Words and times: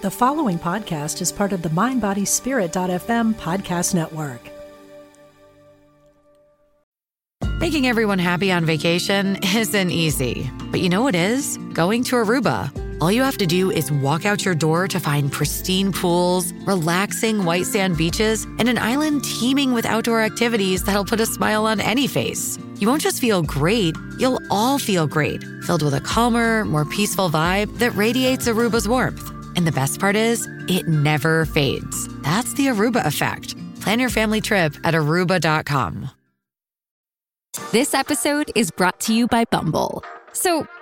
The 0.00 0.12
following 0.12 0.60
podcast 0.60 1.20
is 1.20 1.32
part 1.32 1.52
of 1.52 1.62
the 1.62 1.70
MindBodySpirit.fm 1.70 3.34
podcast 3.34 3.96
network. 3.96 4.40
Making 7.58 7.88
everyone 7.88 8.20
happy 8.20 8.52
on 8.52 8.64
vacation 8.64 9.38
isn't 9.42 9.90
easy, 9.90 10.48
but 10.70 10.78
you 10.78 10.88
know 10.88 11.02
what 11.02 11.16
is? 11.16 11.58
Going 11.72 12.04
to 12.04 12.14
Aruba. 12.14 12.70
All 13.00 13.10
you 13.10 13.22
have 13.22 13.38
to 13.38 13.46
do 13.46 13.72
is 13.72 13.90
walk 13.90 14.24
out 14.24 14.44
your 14.44 14.54
door 14.54 14.86
to 14.86 15.00
find 15.00 15.32
pristine 15.32 15.90
pools, 15.90 16.52
relaxing 16.64 17.44
white 17.44 17.66
sand 17.66 17.96
beaches, 17.96 18.44
and 18.60 18.68
an 18.68 18.78
island 18.78 19.24
teeming 19.24 19.72
with 19.72 19.84
outdoor 19.84 20.20
activities 20.22 20.84
that'll 20.84 21.06
put 21.06 21.18
a 21.18 21.26
smile 21.26 21.66
on 21.66 21.80
any 21.80 22.06
face. 22.06 22.56
You 22.76 22.86
won't 22.86 23.02
just 23.02 23.20
feel 23.20 23.42
great, 23.42 23.96
you'll 24.16 24.40
all 24.48 24.78
feel 24.78 25.08
great, 25.08 25.42
filled 25.64 25.82
with 25.82 25.94
a 25.94 26.00
calmer, 26.00 26.64
more 26.64 26.84
peaceful 26.84 27.28
vibe 27.28 27.78
that 27.78 27.96
radiates 27.96 28.46
Aruba's 28.46 28.88
warmth. 28.88 29.34
And 29.56 29.66
the 29.66 29.72
best 29.72 30.00
part 30.00 30.16
is, 30.16 30.48
it 30.68 30.88
never 30.88 31.44
fades. 31.44 32.08
That's 32.22 32.52
the 32.54 32.66
Aruba 32.66 33.04
effect. 33.06 33.54
Plan 33.80 34.00
your 34.00 34.10
family 34.10 34.40
trip 34.40 34.74
at 34.84 34.94
aruba.com. 34.94 36.10
This 37.72 37.92
episode 37.92 38.50
is 38.54 38.70
brought 38.70 39.00
to 39.00 39.14
you 39.14 39.26
by 39.26 39.44
Bumble. 39.44 40.02
So, 40.32 40.66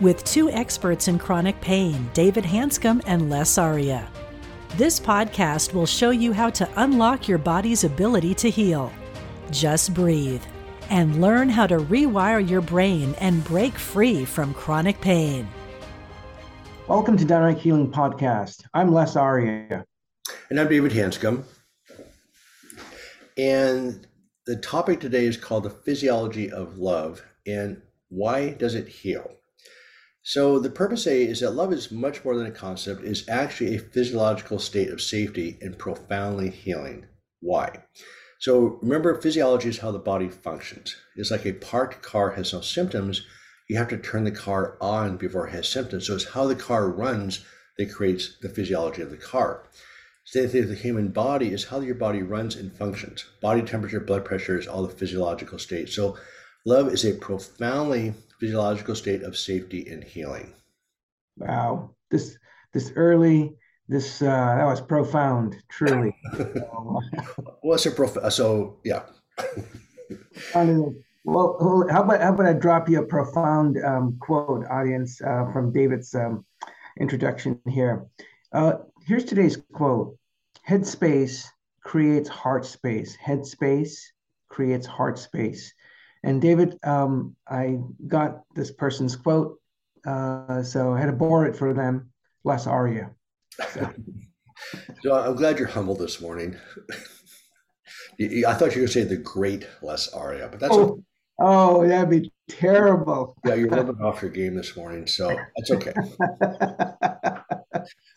with 0.00 0.22
two 0.24 0.50
experts 0.50 1.08
in 1.08 1.18
chronic 1.18 1.58
pain, 1.62 2.10
David 2.12 2.44
Hanscom 2.44 3.02
and 3.06 3.30
Les 3.30 3.56
Aria. 3.56 4.06
This 4.76 5.00
podcast 5.00 5.72
will 5.72 5.86
show 5.86 6.10
you 6.10 6.34
how 6.34 6.50
to 6.50 6.68
unlock 6.76 7.26
your 7.26 7.38
body's 7.38 7.84
ability 7.84 8.34
to 8.34 8.50
heal. 8.50 8.92
Just 9.50 9.94
breathe 9.94 10.42
and 10.90 11.22
learn 11.22 11.48
how 11.48 11.66
to 11.66 11.78
rewire 11.78 12.46
your 12.46 12.60
brain 12.60 13.14
and 13.20 13.42
break 13.44 13.72
free 13.72 14.26
from 14.26 14.52
chronic 14.52 15.00
pain. 15.00 15.48
Welcome 16.88 17.16
to 17.16 17.24
Dynamic 17.24 17.58
Healing 17.58 17.90
Podcast. 17.90 18.64
I'm 18.74 18.92
Les 18.92 19.16
Aria. 19.16 19.84
And 20.50 20.60
I'm 20.60 20.68
David 20.68 20.92
Hanscom. 20.92 21.42
And 23.38 24.06
the 24.44 24.56
topic 24.56 25.00
today 25.00 25.24
is 25.24 25.38
called 25.38 25.64
the 25.64 25.70
physiology 25.70 26.50
of 26.50 26.76
love 26.76 27.24
and 27.46 27.80
why 28.08 28.50
does 28.50 28.74
it 28.74 28.86
heal? 28.86 29.30
So 30.28 30.58
the 30.58 30.70
purpose 30.70 31.06
A 31.06 31.22
is 31.22 31.38
that 31.38 31.52
love 31.52 31.72
is 31.72 31.92
much 31.92 32.24
more 32.24 32.36
than 32.36 32.48
a 32.48 32.50
concept, 32.50 33.04
is 33.04 33.28
actually 33.28 33.76
a 33.76 33.78
physiological 33.78 34.58
state 34.58 34.90
of 34.90 35.00
safety 35.00 35.56
and 35.60 35.78
profoundly 35.78 36.50
healing. 36.50 37.06
Why? 37.38 37.84
So 38.40 38.80
remember, 38.82 39.20
physiology 39.20 39.68
is 39.68 39.78
how 39.78 39.92
the 39.92 40.00
body 40.00 40.28
functions. 40.28 40.96
It's 41.14 41.30
like 41.30 41.46
a 41.46 41.52
parked 41.52 42.02
car 42.02 42.30
has 42.30 42.52
no 42.52 42.60
symptoms. 42.60 43.24
You 43.68 43.76
have 43.78 43.86
to 43.90 43.98
turn 43.98 44.24
the 44.24 44.32
car 44.32 44.76
on 44.80 45.16
before 45.16 45.46
it 45.46 45.52
has 45.52 45.68
symptoms. 45.68 46.08
So 46.08 46.16
it's 46.16 46.30
how 46.30 46.48
the 46.48 46.56
car 46.56 46.90
runs 46.90 47.44
that 47.78 47.94
creates 47.94 48.36
the 48.42 48.48
physiology 48.48 49.02
of 49.02 49.12
the 49.12 49.16
car. 49.16 49.62
Same 50.24 50.48
thing 50.48 50.62
with 50.62 50.70
the 50.70 50.74
human 50.74 51.10
body 51.10 51.52
is 51.52 51.66
how 51.66 51.78
your 51.78 51.94
body 51.94 52.22
runs 52.24 52.56
and 52.56 52.76
functions. 52.76 53.24
Body 53.40 53.62
temperature, 53.62 54.00
blood 54.00 54.24
pressure 54.24 54.58
is 54.58 54.66
all 54.66 54.84
the 54.84 54.92
physiological 54.92 55.60
states. 55.60 55.94
So 55.94 56.18
love 56.64 56.92
is 56.92 57.04
a 57.04 57.14
profoundly 57.14 58.14
physiological 58.38 58.94
state 58.94 59.22
of 59.22 59.36
safety 59.36 59.86
and 59.88 60.04
healing. 60.04 60.52
Wow, 61.38 61.90
this 62.10 62.38
this 62.72 62.92
early 62.96 63.56
this 63.88 64.20
uh, 64.20 64.56
that 64.56 64.64
was 64.64 64.80
profound, 64.80 65.56
truly. 65.68 66.14
well, 67.62 67.74
it's 67.74 67.86
a 67.86 67.90
prof- 67.90 68.32
so 68.32 68.78
yeah. 68.84 69.02
well, 71.24 71.86
how 71.90 72.02
about 72.02 72.20
how 72.20 72.32
about 72.34 72.46
I 72.46 72.52
drop 72.52 72.88
you 72.88 73.00
a 73.00 73.06
profound 73.06 73.76
um, 73.84 74.16
quote, 74.20 74.66
audience, 74.66 75.20
uh, 75.22 75.50
from 75.52 75.72
David's 75.72 76.14
um, 76.14 76.44
introduction 76.98 77.60
here. 77.68 78.06
Uh, 78.52 78.74
here's 79.06 79.24
today's 79.24 79.56
quote: 79.72 80.16
"Headspace 80.68 81.46
creates 81.82 82.28
heart 82.28 82.66
space. 82.66 83.16
Headspace 83.24 83.98
creates 84.48 84.86
heart 84.86 85.18
space." 85.18 85.72
And 86.26 86.42
David, 86.42 86.76
um, 86.82 87.36
I 87.48 87.78
got 88.08 88.42
this 88.54 88.72
person's 88.72 89.14
quote, 89.14 89.60
uh, 90.04 90.62
so 90.62 90.92
I 90.92 90.98
had 90.98 91.06
to 91.06 91.12
borrow 91.12 91.48
it 91.48 91.56
for 91.56 91.72
them. 91.72 92.10
Les 92.42 92.66
Aria. 92.66 93.10
So. 93.72 93.90
so 95.02 95.14
I'm 95.14 95.36
glad 95.36 95.58
you're 95.58 95.68
humble 95.68 95.94
this 95.94 96.20
morning. 96.20 96.56
I 98.20 98.54
thought 98.54 98.74
you 98.74 98.80
were 98.80 98.86
going 98.86 98.86
to 98.86 98.88
say 98.88 99.04
the 99.04 99.16
great 99.16 99.68
Les 99.82 100.08
Aria, 100.08 100.48
but 100.48 100.58
that's 100.58 100.74
oh, 100.74 100.82
okay. 100.82 101.02
oh 101.38 101.86
that'd 101.86 102.10
be 102.10 102.32
terrible. 102.48 103.36
yeah, 103.44 103.54
you're 103.54 103.68
a 103.68 103.70
little 103.70 103.92
bit 103.92 104.02
off 104.02 104.22
your 104.22 104.30
game 104.30 104.54
this 104.54 104.76
morning, 104.76 105.06
so 105.06 105.28
that's 105.56 105.70
okay. 105.70 105.92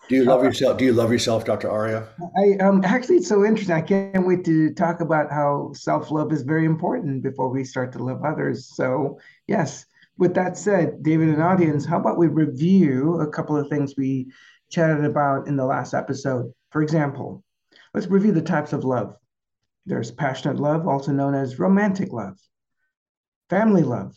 Do 0.08 0.16
you 0.16 0.26
love 0.26 0.44
yourself? 0.44 0.78
Do 0.78 0.86
you 0.86 0.94
love 0.94 1.12
yourself, 1.12 1.46
Dr. 1.46 1.70
Aria? 1.70 2.08
I 2.36 2.64
um 2.64 2.82
actually 2.84 3.18
it's 3.18 3.28
so 3.28 3.46
interesting. 3.46 3.76
I 3.76 3.82
can't 3.82 4.26
wait 4.26 4.44
to 4.46 4.74
talk 4.74 5.02
about 5.02 5.32
how 5.32 5.72
self-love 5.74 6.34
is 6.34 6.42
very 6.42 6.66
important 6.66 7.22
before 7.22 7.50
we 7.50 7.64
start 7.64 7.92
to 7.94 8.04
love 8.04 8.24
others. 8.24 8.76
So 8.76 9.20
yes, 9.48 9.86
with 10.18 10.34
that 10.34 10.58
said, 10.58 11.04
David 11.04 11.30
and 11.30 11.42
audience, 11.42 11.86
how 11.86 12.00
about 12.00 12.18
we 12.18 12.28
review 12.28 13.22
a 13.22 13.30
couple 13.30 13.56
of 13.56 13.70
things 13.70 13.94
we 13.98 14.32
chatted 14.70 15.06
about 15.06 15.48
in 15.48 15.56
the 15.56 15.66
last 15.66 15.94
episode? 15.94 16.52
For 16.72 16.82
example, 16.82 17.44
let's 17.94 18.08
review 18.08 18.32
the 18.32 18.42
types 18.42 18.74
of 18.74 18.84
love. 18.84 19.16
There's 19.86 20.12
passionate 20.12 20.60
love, 20.60 20.88
also 20.88 21.12
known 21.12 21.36
as 21.36 21.58
romantic 21.60 22.12
love, 22.12 22.38
family 23.50 23.84
love, 23.84 24.16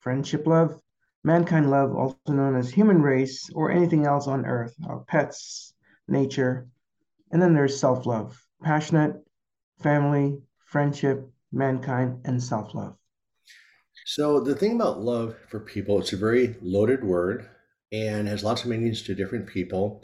friendship 0.00 0.46
love, 0.46 0.80
mankind 1.24 1.70
love, 1.70 1.94
also 1.94 2.16
known 2.28 2.56
as 2.56 2.70
human 2.70 3.02
race 3.02 3.48
or 3.54 3.70
anything 3.70 4.06
else 4.06 4.26
on 4.26 4.46
earth, 4.46 4.74
our 4.88 5.00
pets, 5.00 5.74
nature. 6.08 6.66
And 7.30 7.40
then 7.40 7.54
there's 7.54 7.78
self 7.78 8.06
love, 8.06 8.40
passionate, 8.62 9.16
family, 9.80 10.38
friendship, 10.64 11.28
mankind, 11.52 12.20
and 12.24 12.42
self 12.42 12.74
love. 12.74 12.96
So, 14.06 14.40
the 14.40 14.54
thing 14.54 14.74
about 14.74 15.00
love 15.00 15.36
for 15.48 15.60
people, 15.60 16.00
it's 16.00 16.12
a 16.12 16.16
very 16.16 16.56
loaded 16.60 17.04
word 17.04 17.48
and 17.92 18.26
has 18.26 18.42
lots 18.42 18.62
of 18.64 18.70
meanings 18.70 19.02
to 19.02 19.14
different 19.14 19.46
people. 19.46 20.02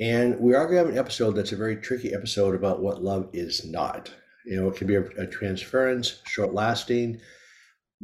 And 0.00 0.40
we 0.40 0.54
are 0.54 0.64
going 0.64 0.78
to 0.78 0.84
have 0.84 0.88
an 0.88 0.98
episode 0.98 1.32
that's 1.32 1.52
a 1.52 1.56
very 1.56 1.76
tricky 1.76 2.14
episode 2.14 2.54
about 2.54 2.82
what 2.82 3.04
love 3.04 3.28
is 3.32 3.64
not. 3.64 4.12
You 4.44 4.56
know, 4.56 4.68
it 4.68 4.76
can 4.76 4.88
be 4.88 4.96
a, 4.96 5.04
a 5.18 5.26
transference, 5.26 6.20
short 6.26 6.52
lasting, 6.52 7.20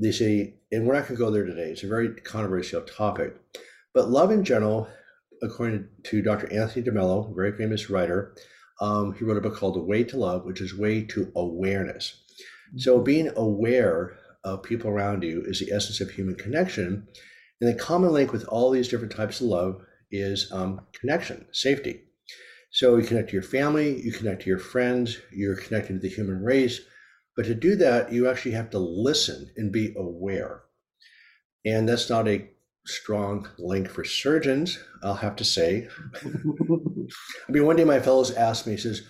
they 0.01 0.13
say, 0.13 0.55
and 0.71 0.87
we're 0.87 0.95
not 0.95 1.09
going 1.09 1.17
to 1.17 1.25
go 1.25 1.31
there 1.31 1.45
today. 1.45 1.71
It's 1.71 1.83
a 1.83 1.89
very 1.89 2.15
controversial 2.15 2.83
topic, 2.83 3.37
but 3.95 4.11
love 4.11 4.31
in 4.31 4.45
general, 4.45 4.89
according 5.43 5.89
to 6.05 6.23
Dr. 6.23 6.53
Anthony 6.53 6.85
DeMello, 6.85 7.31
a 7.31 7.35
very 7.35 7.53
famous 7.57 7.91
writer, 7.91 8.35
um, 8.81 9.13
he 9.15 9.25
wrote 9.25 9.37
a 9.37 9.41
book 9.41 9.57
called 9.57 9.75
The 9.75 9.81
Way 9.81 10.05
to 10.05 10.17
Love, 10.17 10.45
which 10.45 10.61
is 10.61 10.77
way 10.77 11.03
to 11.03 11.33
awareness. 11.35 12.23
So 12.77 12.97
mm-hmm. 12.97 13.05
being 13.05 13.31
aware 13.37 14.17
of 14.45 14.63
people 14.63 14.91
around 14.91 15.25
you 15.25 15.43
is 15.47 15.59
the 15.59 15.73
essence 15.73 16.01
of 16.01 16.11
human 16.11 16.37
connection. 16.37 17.09
And 17.61 17.71
the 17.71 17.79
common 17.79 18.13
link 18.13 18.33
with 18.33 18.45
all 18.45 18.71
these 18.71 18.89
different 18.89 19.13
types 19.13 19.41
of 19.41 19.49
love 19.49 19.81
is 20.11 20.51
um, 20.53 20.83
connection, 20.93 21.47
safety. 21.53 22.05
So 22.71 22.97
you 22.97 23.07
connect 23.07 23.31
to 23.31 23.33
your 23.35 23.43
family, 23.43 24.01
you 24.01 24.13
connect 24.13 24.43
to 24.43 24.49
your 24.49 24.59
friends, 24.59 25.19
you're 25.33 25.57
connected 25.57 25.95
to 25.95 25.99
the 25.99 26.09
human 26.15 26.43
race, 26.43 26.81
but 27.39 27.47
to 27.47 27.55
do 27.55 27.77
that, 27.77 28.13
you 28.13 28.29
actually 28.29 28.51
have 28.51 28.69
to 28.71 28.81
listen 28.81 29.53
and 29.57 29.71
be 29.71 29.95
aware. 29.97 30.63
And 31.65 31.89
that's 31.89 32.11
not 32.11 32.27
a 32.27 32.51
strong 32.85 33.47
link 33.61 33.89
for 33.89 34.03
surgeons, 34.03 34.77
I'll 35.05 35.15
have 35.15 35.37
to 35.37 35.45
say. 35.45 35.87
I 36.25 36.29
mean, 37.49 37.65
one 37.65 37.77
day 37.77 37.85
my 37.85 38.01
fellows 38.01 38.33
asked 38.33 38.67
me, 38.67 38.73
he 38.73 38.79
says, 38.79 39.03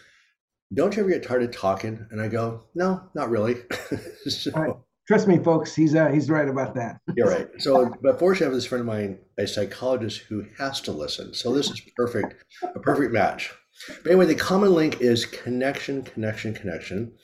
Don't 0.75 0.95
you 0.95 1.01
ever 1.01 1.11
get 1.11 1.23
tired 1.23 1.43
of 1.43 1.57
talking? 1.57 2.07
And 2.11 2.21
I 2.21 2.29
go, 2.29 2.65
No, 2.75 3.03
not 3.15 3.31
really. 3.31 3.63
so, 4.29 4.85
Trust 5.07 5.27
me, 5.27 5.39
folks, 5.39 5.75
he's 5.75 5.95
uh, 5.95 6.09
he's 6.09 6.29
right 6.29 6.51
about 6.51 6.75
that. 6.75 7.01
You're 7.17 7.31
right. 7.31 7.49
So, 7.57 7.95
but 8.03 8.19
fortunately, 8.19 8.45
I 8.45 8.49
have 8.49 8.55
this 8.57 8.67
friend 8.67 8.81
of 8.81 8.87
mine, 8.87 9.21
a 9.39 9.47
psychologist 9.47 10.21
who 10.29 10.45
has 10.59 10.83
to 10.83 10.93
listen. 10.93 11.33
So 11.33 11.55
this 11.55 11.71
is 11.71 11.81
perfect, 11.97 12.45
a 12.63 12.79
perfect 12.79 13.11
match. 13.11 13.51
But 14.03 14.11
anyway, 14.11 14.27
the 14.27 14.35
common 14.35 14.75
link 14.75 15.01
is 15.01 15.25
connection, 15.25 16.03
connection, 16.03 16.53
connection 16.53 17.15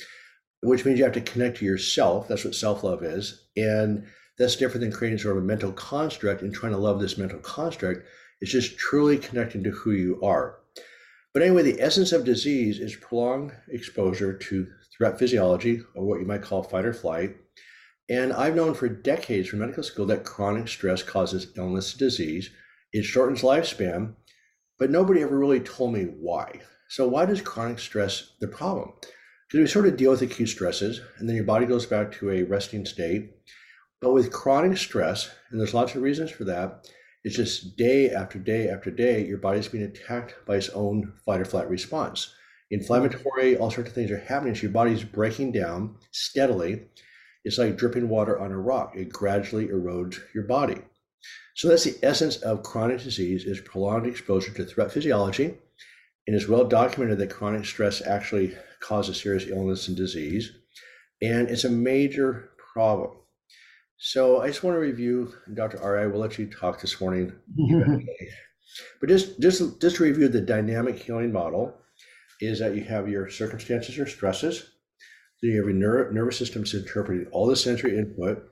which 0.65 0.85
means 0.85 0.99
you 0.99 1.05
have 1.05 1.15
to 1.15 1.21
connect 1.21 1.59
to 1.59 1.65
yourself. 1.65 2.27
That's 2.27 2.45
what 2.45 2.55
self 2.55 2.83
love 2.83 3.03
is. 3.03 3.45
And 3.57 4.07
that's 4.39 4.57
different 4.57 4.81
than 4.81 4.93
creating 4.93 5.19
sort 5.19 5.37
of 5.37 5.43
a 5.43 5.47
mental 5.47 5.73
construct 5.73 6.43
and 6.43 6.53
trying 6.53 6.73
to 6.73 6.79
love 6.79 7.01
this 7.01 7.19
mental 7.19 7.39
construct. 7.39 8.07
It's 8.41 8.51
just 8.51 8.79
truly 8.79 9.19
connecting 9.19 9.63
to 9.65 9.71
who 9.71 9.93
you 9.93 10.21
are. 10.23 10.59
But 11.33 11.43
anyway, 11.43 11.63
the 11.63 11.81
essence 11.81 12.13
of 12.13 12.25
disease 12.25 12.79
is 12.79 12.97
prolonged 12.97 13.53
exposure 13.69 14.33
to 14.33 14.67
threat 14.97 15.19
physiology, 15.19 15.83
or 15.95 16.05
what 16.05 16.21
you 16.21 16.27
might 16.27 16.43
call 16.43 16.63
fight 16.63 16.85
or 16.85 16.95
flight. 16.95 17.37
And 18.09 18.33
I've 18.33 18.55
known 18.55 18.75
for 18.75 18.89
decades 18.89 19.49
from 19.49 19.61
medical 19.61 19.83
school 19.83 20.07
that 20.07 20.25
chronic 20.25 20.69
stress 20.69 21.03
causes 21.03 21.49
illness 21.57 21.93
and 21.93 21.99
disease. 21.99 22.51
It 22.93 23.03
shortens 23.05 23.43
lifespan, 23.43 24.15
but 24.79 24.91
nobody 24.91 25.23
ever 25.23 25.37
really 25.37 25.61
told 25.61 25.93
me 25.93 26.05
why. 26.05 26.61
So, 26.89 27.09
why 27.09 27.27
does 27.27 27.41
chronic 27.41 27.79
stress 27.79 28.33
the 28.41 28.49
problem? 28.49 28.93
We 29.55 29.69
sort 29.69 29.87
of 29.87 29.97
deal 29.97 30.11
with 30.11 30.21
acute 30.21 30.49
stresses, 30.49 31.01
and 31.19 31.29
then 31.29 31.37
your 31.37 31.45
body 31.45 31.65
goes 31.65 31.87
back 31.87 32.11
to 32.15 32.31
a 32.33 32.43
resting 32.43 32.85
state. 32.85 33.31
But 34.01 34.13
with 34.13 34.33
chronic 34.33 34.77
stress, 34.77 35.31
and 35.51 35.61
there's 35.61 35.73
lots 35.73 35.95
of 35.95 36.03
reasons 36.03 36.33
for 36.33 36.43
that, 36.45 36.89
it's 37.23 37.37
just 37.37 37.77
day 37.77 38.11
after 38.11 38.41
day 38.41 38.69
after 38.69 38.91
day, 38.91 39.25
your 39.25 39.39
body's 39.39 39.69
being 39.69 39.85
attacked 39.85 40.35
by 40.45 40.57
its 40.57 40.71
own 40.71 41.13
fight 41.25 41.41
or 41.41 41.45
flight 41.45 41.71
response. 41.71 42.35
Inflammatory, 42.73 43.57
all 43.57 43.71
sorts 43.71 43.91
of 43.91 43.95
things 43.95 44.11
are 44.11 44.19
happening. 44.19 44.57
So 44.57 44.63
your 44.63 44.73
body's 44.73 45.05
breaking 45.05 45.53
down 45.53 45.99
steadily. 46.11 46.83
It's 47.45 47.57
like 47.57 47.77
dripping 47.77 48.09
water 48.09 48.37
on 48.41 48.51
a 48.51 48.59
rock. 48.59 48.97
It 48.97 49.13
gradually 49.13 49.69
erodes 49.69 50.19
your 50.35 50.45
body. 50.45 50.83
So 51.55 51.69
that's 51.69 51.85
the 51.85 51.97
essence 52.03 52.39
of 52.39 52.65
chronic 52.65 53.01
disease 53.05 53.45
is 53.45 53.61
prolonged 53.61 54.09
exposure 54.09 54.53
to 54.53 54.65
threat 54.65 54.91
physiology. 54.91 55.55
And 56.27 56.35
it's 56.35 56.49
well 56.49 56.65
documented 56.65 57.19
that 57.19 57.31
chronic 57.31 57.65
stress 57.65 58.05
actually 58.05 58.57
causes 58.85 59.21
serious 59.21 59.47
illness 59.47 59.89
and 59.89 59.97
disease. 59.97 60.53
And 61.23 61.49
it's 61.49 61.65
a 61.65 61.71
major 61.71 62.51
problem. 62.73 63.13
So 63.97 64.43
I 64.43 64.49
just 64.49 64.63
want 64.63 64.75
to 64.75 64.81
review, 64.81 65.33
Dr. 65.55 65.83
Ari, 65.83 66.03
I 66.03 66.07
will 66.07 66.21
let 66.21 66.39
you 66.39 66.47
talk 66.47 66.81
this 66.81 67.01
morning. 67.01 67.33
but 69.01 69.09
just, 69.09 69.41
just, 69.41 69.81
just 69.81 69.97
to 69.97 70.05
review 70.05 70.29
the 70.29 70.41
dynamic 70.41 70.99
healing 70.99 71.33
model 71.33 71.75
is 72.41 72.59
that 72.59 72.75
you 72.75 72.85
have 72.85 73.09
your 73.09 73.31
circumstances 73.31 73.99
or 73.99 74.07
stresses. 74.07 74.71
Then 75.41 75.53
you 75.53 75.57
have 75.59 75.67
your 75.67 75.75
ner- 75.75 76.13
nervous 76.13 76.37
system 76.37 76.65
interpreting 76.65 77.27
all 77.31 77.47
the 77.47 77.57
sensory 77.57 77.97
input 77.97 78.51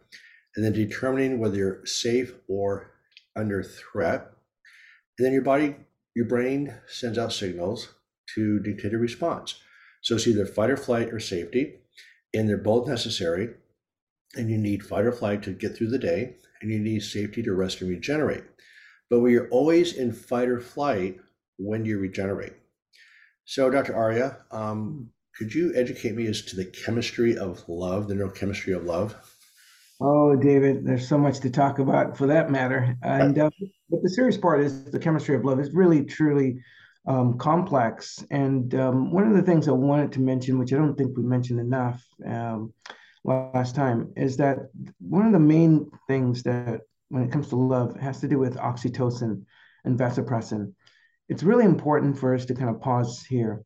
and 0.56 0.64
then 0.64 0.72
determining 0.72 1.38
whether 1.38 1.56
you're 1.56 1.86
safe 1.86 2.32
or 2.48 2.92
under 3.36 3.62
threat. 3.62 4.30
And 5.18 5.26
then 5.26 5.32
your 5.32 5.42
body, 5.42 5.76
your 6.14 6.26
brain 6.26 6.74
sends 6.86 7.18
out 7.18 7.32
signals 7.32 7.94
to 8.34 8.60
dictate 8.60 8.94
a 8.94 8.98
response. 8.98 9.61
So 10.02 10.16
it's 10.16 10.26
either 10.26 10.44
fight 10.44 10.70
or 10.70 10.76
flight 10.76 11.12
or 11.12 11.20
safety, 11.20 11.74
and 12.34 12.48
they're 12.48 12.58
both 12.58 12.86
necessary 12.86 13.50
and 14.34 14.50
you 14.50 14.58
need 14.58 14.84
fight 14.84 15.04
or 15.04 15.12
flight 15.12 15.42
to 15.42 15.52
get 15.52 15.76
through 15.76 15.90
the 15.90 15.98
day, 15.98 16.36
and 16.60 16.70
you 16.70 16.78
need 16.78 17.02
safety 17.02 17.42
to 17.42 17.52
rest 17.52 17.80
and 17.80 17.90
regenerate. 17.90 18.44
But 19.10 19.20
we 19.20 19.36
are 19.36 19.48
always 19.48 19.92
in 19.92 20.12
fight 20.12 20.48
or 20.48 20.60
flight 20.60 21.20
when 21.58 21.84
you 21.84 21.98
regenerate. 21.98 22.54
So, 23.44 23.68
Dr. 23.68 23.94
Aria, 23.94 24.38
um, 24.50 25.10
could 25.36 25.54
you 25.54 25.72
educate 25.74 26.14
me 26.14 26.26
as 26.26 26.42
to 26.42 26.56
the 26.56 26.64
chemistry 26.64 27.36
of 27.36 27.62
love, 27.68 28.08
the 28.08 28.14
neurochemistry 28.14 28.74
of 28.74 28.84
love? 28.84 29.14
Oh, 30.00 30.34
David, 30.34 30.86
there's 30.86 31.08
so 31.08 31.18
much 31.18 31.40
to 31.40 31.50
talk 31.50 31.78
about 31.78 32.16
for 32.16 32.26
that 32.26 32.50
matter. 32.50 32.96
And 33.02 33.38
uh, 33.38 33.50
but 33.90 34.02
the 34.02 34.10
serious 34.10 34.36
part 34.36 34.60
is 34.60 34.90
the 34.90 34.98
chemistry 34.98 35.36
of 35.36 35.44
love 35.44 35.60
is 35.60 35.74
really 35.74 36.04
truly 36.04 36.60
um, 37.06 37.38
complex. 37.38 38.24
And 38.30 38.74
um, 38.74 39.12
one 39.12 39.26
of 39.26 39.34
the 39.34 39.42
things 39.42 39.68
I 39.68 39.72
wanted 39.72 40.12
to 40.12 40.20
mention, 40.20 40.58
which 40.58 40.72
I 40.72 40.76
don't 40.76 40.96
think 40.96 41.16
we 41.16 41.22
mentioned 41.22 41.60
enough, 41.60 42.04
um, 42.24 42.72
last 43.24 43.74
time 43.74 44.12
is 44.16 44.36
that 44.38 44.58
one 44.98 45.26
of 45.26 45.32
the 45.32 45.38
main 45.38 45.90
things 46.08 46.42
that 46.44 46.82
when 47.08 47.22
it 47.22 47.30
comes 47.30 47.48
to 47.48 47.56
love 47.56 47.98
has 48.00 48.20
to 48.20 48.28
do 48.28 48.38
with 48.38 48.56
oxytocin 48.56 49.44
and 49.84 49.98
vasopressin. 49.98 50.72
It's 51.28 51.42
really 51.42 51.64
important 51.64 52.18
for 52.18 52.34
us 52.34 52.46
to 52.46 52.54
kind 52.54 52.70
of 52.70 52.80
pause 52.80 53.24
here. 53.28 53.62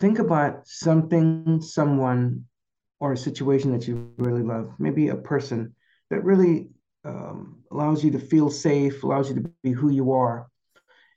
Think 0.00 0.18
about 0.18 0.66
something, 0.66 1.60
someone, 1.62 2.46
or 2.98 3.12
a 3.12 3.16
situation 3.16 3.72
that 3.72 3.86
you 3.86 4.12
really 4.16 4.42
love, 4.42 4.74
maybe 4.78 5.08
a 5.08 5.16
person 5.16 5.74
that 6.10 6.24
really 6.24 6.68
um, 7.04 7.62
allows 7.70 8.04
you 8.04 8.10
to 8.12 8.18
feel 8.18 8.50
safe, 8.50 9.02
allows 9.02 9.28
you 9.28 9.36
to 9.36 9.50
be 9.62 9.72
who 9.72 9.90
you 9.90 10.12
are. 10.12 10.48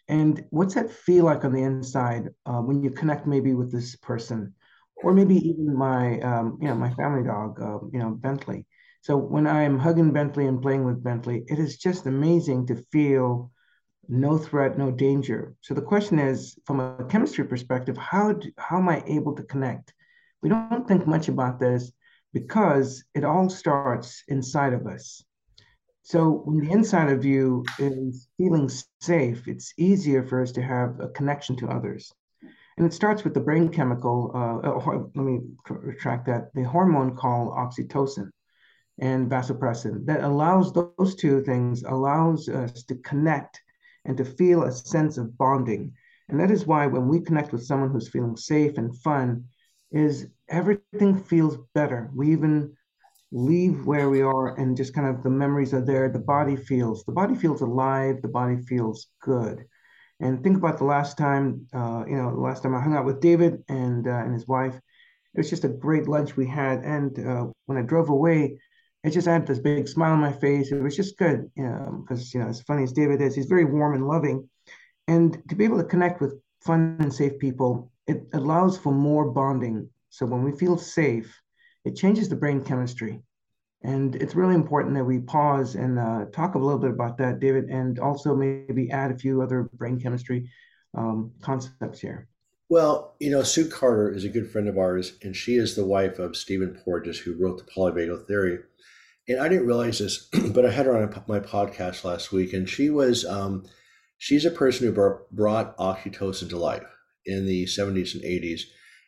And 0.09 0.43
what's 0.51 0.75
that 0.75 0.91
feel 0.91 1.25
like 1.25 1.45
on 1.45 1.53
the 1.53 1.63
inside 1.63 2.19
uh, 2.37 2.49
when 2.51 2.71
you 2.71 2.79
connect 2.81 3.17
maybe 3.17 3.43
with 3.45 3.63
this 3.63 3.87
person? 3.89 4.53
or 4.97 5.11
maybe 5.13 5.35
even 5.35 5.75
my 5.75 6.19
um, 6.21 6.57
you 6.61 6.67
know 6.67 6.75
my 6.75 6.89
family 6.93 7.23
dog 7.23 7.59
uh, 7.61 7.79
you 7.91 7.99
know 7.99 8.11
bentley. 8.11 8.65
So 9.01 9.17
when 9.17 9.45
i'm 9.47 9.79
hugging 9.79 10.11
bentley 10.11 10.45
and 10.47 10.61
playing 10.61 10.85
with 10.85 11.03
bentley 11.03 11.43
it 11.47 11.59
is 11.59 11.77
just 11.77 12.05
amazing 12.05 12.65
to 12.67 12.75
feel 12.91 13.51
no 14.09 14.37
threat 14.37 14.77
no 14.77 14.91
danger. 14.91 15.55
So 15.61 15.73
the 15.73 15.81
question 15.81 16.19
is 16.19 16.57
from 16.65 16.79
a 16.79 16.89
chemistry 17.05 17.45
perspective 17.45 17.97
how 17.97 18.33
do, 18.33 18.51
how 18.57 18.77
am 18.77 18.89
i 18.89 19.03
able 19.07 19.35
to 19.35 19.43
connect? 19.43 19.93
We 20.41 20.49
don't 20.49 20.87
think 20.87 21.07
much 21.07 21.29
about 21.29 21.59
this 21.59 21.91
because 22.33 23.03
it 23.13 23.23
all 23.23 23.49
starts 23.49 24.23
inside 24.27 24.73
of 24.73 24.87
us 24.87 25.23
so 26.05 26.43
when 26.45 26.59
the 26.59 26.71
inside 26.71 27.09
of 27.11 27.25
you 27.25 27.65
is 27.79 28.27
feeling 28.37 28.69
safe 29.01 29.47
it's 29.47 29.73
easier 29.77 30.23
for 30.23 30.41
us 30.41 30.51
to 30.51 30.61
have 30.61 30.99
a 30.99 31.09
connection 31.09 31.55
to 31.55 31.67
others 31.67 32.13
and 32.77 32.85
it 32.85 32.93
starts 32.93 33.23
with 33.23 33.33
the 33.33 33.39
brain 33.39 33.69
chemical, 33.69 34.31
uh, 34.35 34.67
uh 34.67 35.03
let 35.15 35.25
me 35.25 35.39
retract 35.69 36.25
that, 36.25 36.53
the 36.53 36.63
hormone 36.63 37.15
called 37.15 37.53
oxytocin 37.53 38.29
and 38.99 39.29
vasopressin 39.29 40.05
that 40.05 40.23
allows 40.23 40.73
those 40.73 41.15
two 41.15 41.41
things, 41.43 41.83
allows 41.83 42.49
us 42.49 42.83
to 42.83 42.95
connect 42.95 43.61
and 44.03 44.17
to 44.17 44.25
feel 44.25 44.63
a 44.63 44.71
sense 44.71 45.17
of 45.17 45.37
bonding. 45.37 45.93
And 46.27 46.39
that 46.39 46.51
is 46.51 46.65
why 46.65 46.85
when 46.87 47.07
we 47.07 47.21
connect 47.21 47.53
with 47.53 47.65
someone 47.65 47.91
who's 47.91 48.09
feeling 48.09 48.35
safe 48.35 48.77
and 48.77 48.95
fun, 48.97 49.45
is 49.91 50.27
everything 50.49 51.23
feels 51.23 51.57
better. 51.73 52.09
We 52.13 52.31
even 52.33 52.75
leave 53.31 53.85
where 53.85 54.09
we 54.09 54.21
are 54.21 54.55
and 54.55 54.77
just 54.77 54.93
kind 54.93 55.07
of 55.07 55.23
the 55.23 55.29
memories 55.29 55.73
are 55.73 55.85
there. 55.85 56.09
The 56.09 56.19
body 56.19 56.55
feels, 56.55 57.03
the 57.03 57.11
body 57.11 57.35
feels 57.35 57.61
alive, 57.61 58.21
the 58.21 58.27
body 58.27 58.57
feels 58.61 59.07
good. 59.21 59.65
And 60.19 60.41
think 60.43 60.57
about 60.57 60.77
the 60.77 60.85
last 60.85 61.17
time, 61.17 61.67
uh, 61.73 62.05
you 62.07 62.15
know, 62.15 62.33
the 62.33 62.41
last 62.41 62.63
time 62.63 62.73
I 62.73 62.81
hung 62.81 62.95
out 62.95 63.05
with 63.05 63.19
David 63.19 63.63
and 63.67 64.07
uh, 64.07 64.11
and 64.11 64.33
his 64.33 64.47
wife. 64.47 64.75
It 64.75 65.39
was 65.39 65.49
just 65.49 65.65
a 65.65 65.69
great 65.69 66.07
lunch 66.07 66.37
we 66.37 66.47
had. 66.47 66.79
And 66.79 67.19
uh, 67.19 67.47
when 67.65 67.77
I 67.77 67.81
drove 67.81 68.09
away, 68.09 68.57
it 69.03 69.11
just 69.11 69.27
had 69.27 69.45
this 69.45 69.59
big 69.59 69.89
smile 69.89 70.13
on 70.13 70.19
my 70.19 70.31
face. 70.31 70.71
It 70.71 70.81
was 70.81 70.95
just 70.95 71.17
good, 71.17 71.51
you 71.55 71.63
know, 71.63 72.01
because 72.01 72.33
you 72.33 72.39
know, 72.39 72.47
as 72.47 72.61
funny 72.61 72.83
as 72.83 72.93
David 72.93 73.21
is, 73.21 73.35
he's 73.35 73.45
very 73.47 73.65
warm 73.65 73.93
and 73.93 74.07
loving. 74.07 74.49
And 75.07 75.37
to 75.49 75.55
be 75.55 75.65
able 75.65 75.77
to 75.77 75.83
connect 75.83 76.21
with 76.21 76.39
fun 76.61 76.95
and 76.99 77.13
safe 77.13 77.37
people, 77.37 77.91
it 78.07 78.23
allows 78.33 78.77
for 78.77 78.93
more 78.93 79.29
bonding. 79.31 79.89
So 80.09 80.25
when 80.25 80.43
we 80.43 80.53
feel 80.53 80.77
safe, 80.77 81.37
it 81.85 81.95
changes 81.95 82.27
the 82.27 82.35
brain 82.35 82.63
chemistry. 82.63 83.21
And 83.83 84.15
it's 84.15 84.35
really 84.35 84.55
important 84.55 84.95
that 84.95 85.05
we 85.05 85.19
pause 85.19 85.75
and 85.75 85.99
uh, 85.99 86.25
talk 86.33 86.55
a 86.55 86.59
little 86.59 86.79
bit 86.79 86.89
about 86.89 87.17
that, 87.19 87.39
David, 87.39 87.65
and 87.65 87.99
also 87.99 88.35
maybe 88.35 88.89
add 88.89 89.11
a 89.11 89.17
few 89.17 89.41
other 89.41 89.69
brain 89.73 89.99
chemistry 89.99 90.49
um, 90.97 91.31
concepts 91.41 91.99
here. 91.99 92.27
Well, 92.67 93.15
you 93.19 93.29
know, 93.29 93.43
Sue 93.43 93.69
Carter 93.69 94.11
is 94.11 94.23
a 94.23 94.29
good 94.29 94.49
friend 94.49 94.67
of 94.67 94.79
ours, 94.79 95.17
and 95.21 95.35
she 95.35 95.55
is 95.55 95.75
the 95.75 95.85
wife 95.85 96.17
of 96.17 96.35
Stephen 96.35 96.81
Porges, 96.83 97.19
who 97.19 97.35
wrote 97.35 97.59
the 97.59 97.71
polyvagal 97.71 98.25
theory. 98.25 98.59
And 99.27 99.39
I 99.39 99.47
didn't 99.47 99.67
realize 99.67 99.99
this, 99.99 100.27
but 100.51 100.65
I 100.65 100.71
had 100.71 100.87
her 100.87 100.97
on 100.97 101.23
my 101.27 101.39
podcast 101.39 102.03
last 102.03 102.31
week, 102.31 102.53
and 102.53 102.67
she 102.67 102.89
was, 102.89 103.23
um, 103.23 103.67
she's 104.17 104.45
a 104.45 104.51
person 104.51 104.87
who 104.87 105.19
brought 105.31 105.77
oxytocin 105.77 106.49
to 106.49 106.57
life 106.57 106.87
in 107.25 107.45
the 107.45 107.65
70s 107.65 108.15
and 108.15 108.23
80s. 108.23 108.61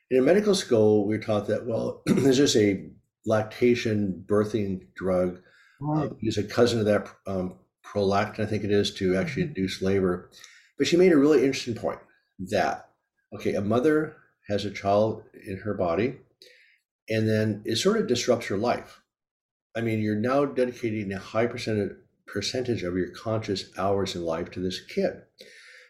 In 0.09 0.23
medical 0.23 0.55
school, 0.55 1.05
we're 1.05 1.19
taught 1.19 1.47
that, 1.47 1.65
well, 1.65 2.01
there's 2.05 2.37
just 2.37 2.55
a 2.55 2.89
lactation 3.25 4.23
birthing 4.27 4.87
drug. 4.95 5.39
Right. 5.79 6.09
Uh, 6.09 6.15
is 6.21 6.37
a 6.37 6.43
cousin 6.43 6.79
of 6.79 6.85
that 6.85 7.07
um, 7.27 7.55
prolactin, 7.85 8.39
I 8.39 8.45
think 8.47 8.63
it 8.63 8.71
is, 8.71 8.93
to 8.95 9.15
actually 9.15 9.43
mm-hmm. 9.43 9.55
induce 9.57 9.81
labor. 9.81 10.31
But 10.77 10.87
she 10.87 10.97
made 10.97 11.11
a 11.11 11.17
really 11.17 11.39
interesting 11.39 11.75
point 11.75 11.99
that, 12.49 12.89
okay, 13.35 13.53
a 13.53 13.61
mother 13.61 14.17
has 14.47 14.65
a 14.65 14.71
child 14.71 15.23
in 15.45 15.57
her 15.57 15.73
body, 15.73 16.15
and 17.09 17.27
then 17.27 17.61
it 17.65 17.75
sort 17.75 17.97
of 17.97 18.07
disrupts 18.07 18.47
her 18.47 18.57
life. 18.57 19.01
I 19.75 19.81
mean, 19.81 19.99
you're 19.99 20.15
now 20.15 20.45
dedicating 20.45 21.11
a 21.13 21.19
high 21.19 21.47
percentage 21.47 21.95
percentage 22.25 22.83
of 22.83 22.97
your 22.97 23.09
conscious 23.11 23.69
hours 23.77 24.15
in 24.15 24.23
life 24.23 24.51
to 24.51 24.59
this 24.59 24.81
kid. 24.81 25.21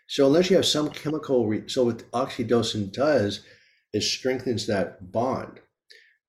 So 0.07 0.27
unless 0.27 0.49
you 0.49 0.55
have 0.55 0.65
some 0.65 0.89
chemical, 0.91 1.47
re- 1.47 1.67
so 1.67 1.85
what 1.85 2.09
oxytocin 2.11 2.93
does 2.93 3.43
is 3.93 4.11
strengthens 4.11 4.67
that 4.67 5.11
bond. 5.11 5.59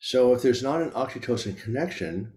So 0.01 0.33
if 0.35 0.43
there's 0.43 0.63
not 0.63 0.83
an 0.83 0.91
oxytocin 0.91 1.61
connection 1.61 2.33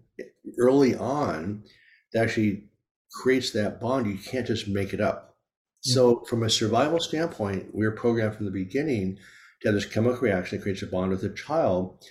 early 0.58 0.94
on 0.94 1.64
that 2.12 2.24
actually 2.24 2.68
creates 3.12 3.52
that 3.52 3.80
bond, 3.80 4.06
you 4.06 4.18
can't 4.18 4.46
just 4.46 4.68
make 4.68 4.92
it 4.92 5.00
up. 5.00 5.36
So 5.82 6.24
from 6.28 6.42
a 6.42 6.50
survival 6.50 7.00
standpoint, 7.00 7.74
we 7.74 7.84
are 7.86 7.92
programmed 7.92 8.36
from 8.36 8.46
the 8.46 8.52
beginning 8.52 9.18
to 9.60 9.68
have 9.68 9.74
this 9.74 9.84
chemical 9.84 10.20
reaction 10.20 10.58
that 10.58 10.62
creates 10.62 10.82
a 10.82 10.86
bond 10.86 11.10
with 11.10 11.24
a 11.24 11.30
child, 11.30 12.04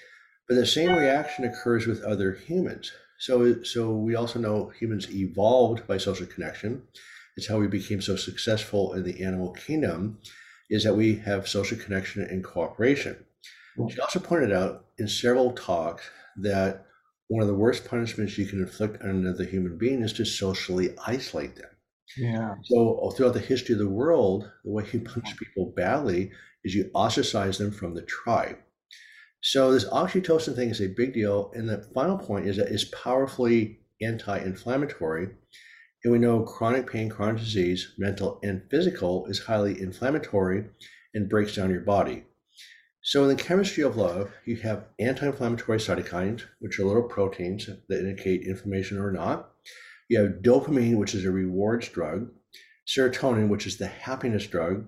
but 0.47 0.55
the 0.55 0.65
same 0.65 0.93
reaction 0.93 1.45
occurs 1.45 1.87
with 1.87 2.03
other 2.03 2.33
humans. 2.33 2.91
So, 3.19 3.61
so 3.63 3.91
we 3.91 4.15
also 4.15 4.39
know 4.39 4.71
humans 4.79 5.09
evolved 5.13 5.87
by 5.87 5.97
social 5.97 6.25
connection. 6.25 6.83
It's 7.37 7.47
how 7.47 7.59
we 7.59 7.67
became 7.67 8.01
so 8.01 8.15
successful 8.15 8.93
in 8.93 9.03
the 9.03 9.23
animal 9.23 9.51
kingdom 9.51 10.19
is 10.71 10.83
that 10.83 10.95
we 10.95 11.17
have 11.17 11.47
social 11.47 11.77
connection 11.77 12.23
and 12.23 12.43
cooperation. 12.43 13.23
She 13.89 13.99
also 13.99 14.19
pointed 14.19 14.51
out 14.51 14.85
in 14.97 15.07
several 15.07 15.51
talks 15.51 16.09
that 16.37 16.85
one 17.27 17.41
of 17.41 17.47
the 17.47 17.53
worst 17.53 17.87
punishments 17.87 18.37
you 18.37 18.45
can 18.45 18.59
inflict 18.59 19.01
on 19.03 19.09
another 19.09 19.45
human 19.45 19.77
being 19.77 20.01
is 20.01 20.13
to 20.13 20.25
socially 20.25 20.95
isolate 21.05 21.55
them. 21.55 21.69
Yeah. 22.17 22.55
So 22.63 22.99
uh, 22.99 23.11
throughout 23.11 23.33
the 23.33 23.39
history 23.39 23.73
of 23.73 23.79
the 23.79 23.87
world, 23.87 24.49
the 24.65 24.71
way 24.71 24.85
you 24.91 24.99
punish 24.99 25.37
people 25.37 25.73
badly 25.75 26.31
is 26.63 26.75
you 26.75 26.91
ostracize 26.93 27.57
them 27.57 27.71
from 27.71 27.93
the 27.93 28.01
tribe. 28.01 28.57
So 29.41 29.71
this 29.71 29.85
oxytocin 29.85 30.55
thing 30.55 30.69
is 30.69 30.81
a 30.81 30.87
big 30.87 31.13
deal. 31.13 31.51
And 31.55 31.69
the 31.69 31.83
final 31.93 32.17
point 32.17 32.47
is 32.47 32.57
that 32.57 32.67
it's 32.67 32.85
powerfully 32.85 33.79
anti-inflammatory. 34.01 35.29
And 36.03 36.11
we 36.11 36.19
know 36.19 36.41
chronic 36.41 36.91
pain, 36.91 37.09
chronic 37.09 37.37
disease, 37.37 37.93
mental 37.97 38.39
and 38.43 38.63
physical, 38.71 39.27
is 39.27 39.39
highly 39.39 39.79
inflammatory 39.79 40.65
and 41.13 41.29
breaks 41.29 41.55
down 41.55 41.69
your 41.69 41.81
body. 41.81 42.23
So 43.03 43.23
in 43.23 43.29
the 43.29 43.43
chemistry 43.43 43.83
of 43.83 43.97
love, 43.97 44.31
you 44.45 44.57
have 44.57 44.85
anti-inflammatory 44.99 45.79
cytokines, 45.79 46.43
which 46.59 46.79
are 46.79 46.85
little 46.85 47.03
proteins 47.03 47.67
that 47.89 47.99
indicate 47.99 48.47
inflammation 48.47 48.99
or 48.99 49.11
not. 49.11 49.51
You 50.09 50.19
have 50.19 50.41
dopamine, 50.41 50.97
which 50.97 51.15
is 51.15 51.25
a 51.25 51.31
rewards 51.31 51.87
drug, 51.89 52.29
serotonin, 52.87 53.49
which 53.49 53.65
is 53.65 53.77
the 53.77 53.87
happiness 53.87 54.45
drug, 54.45 54.87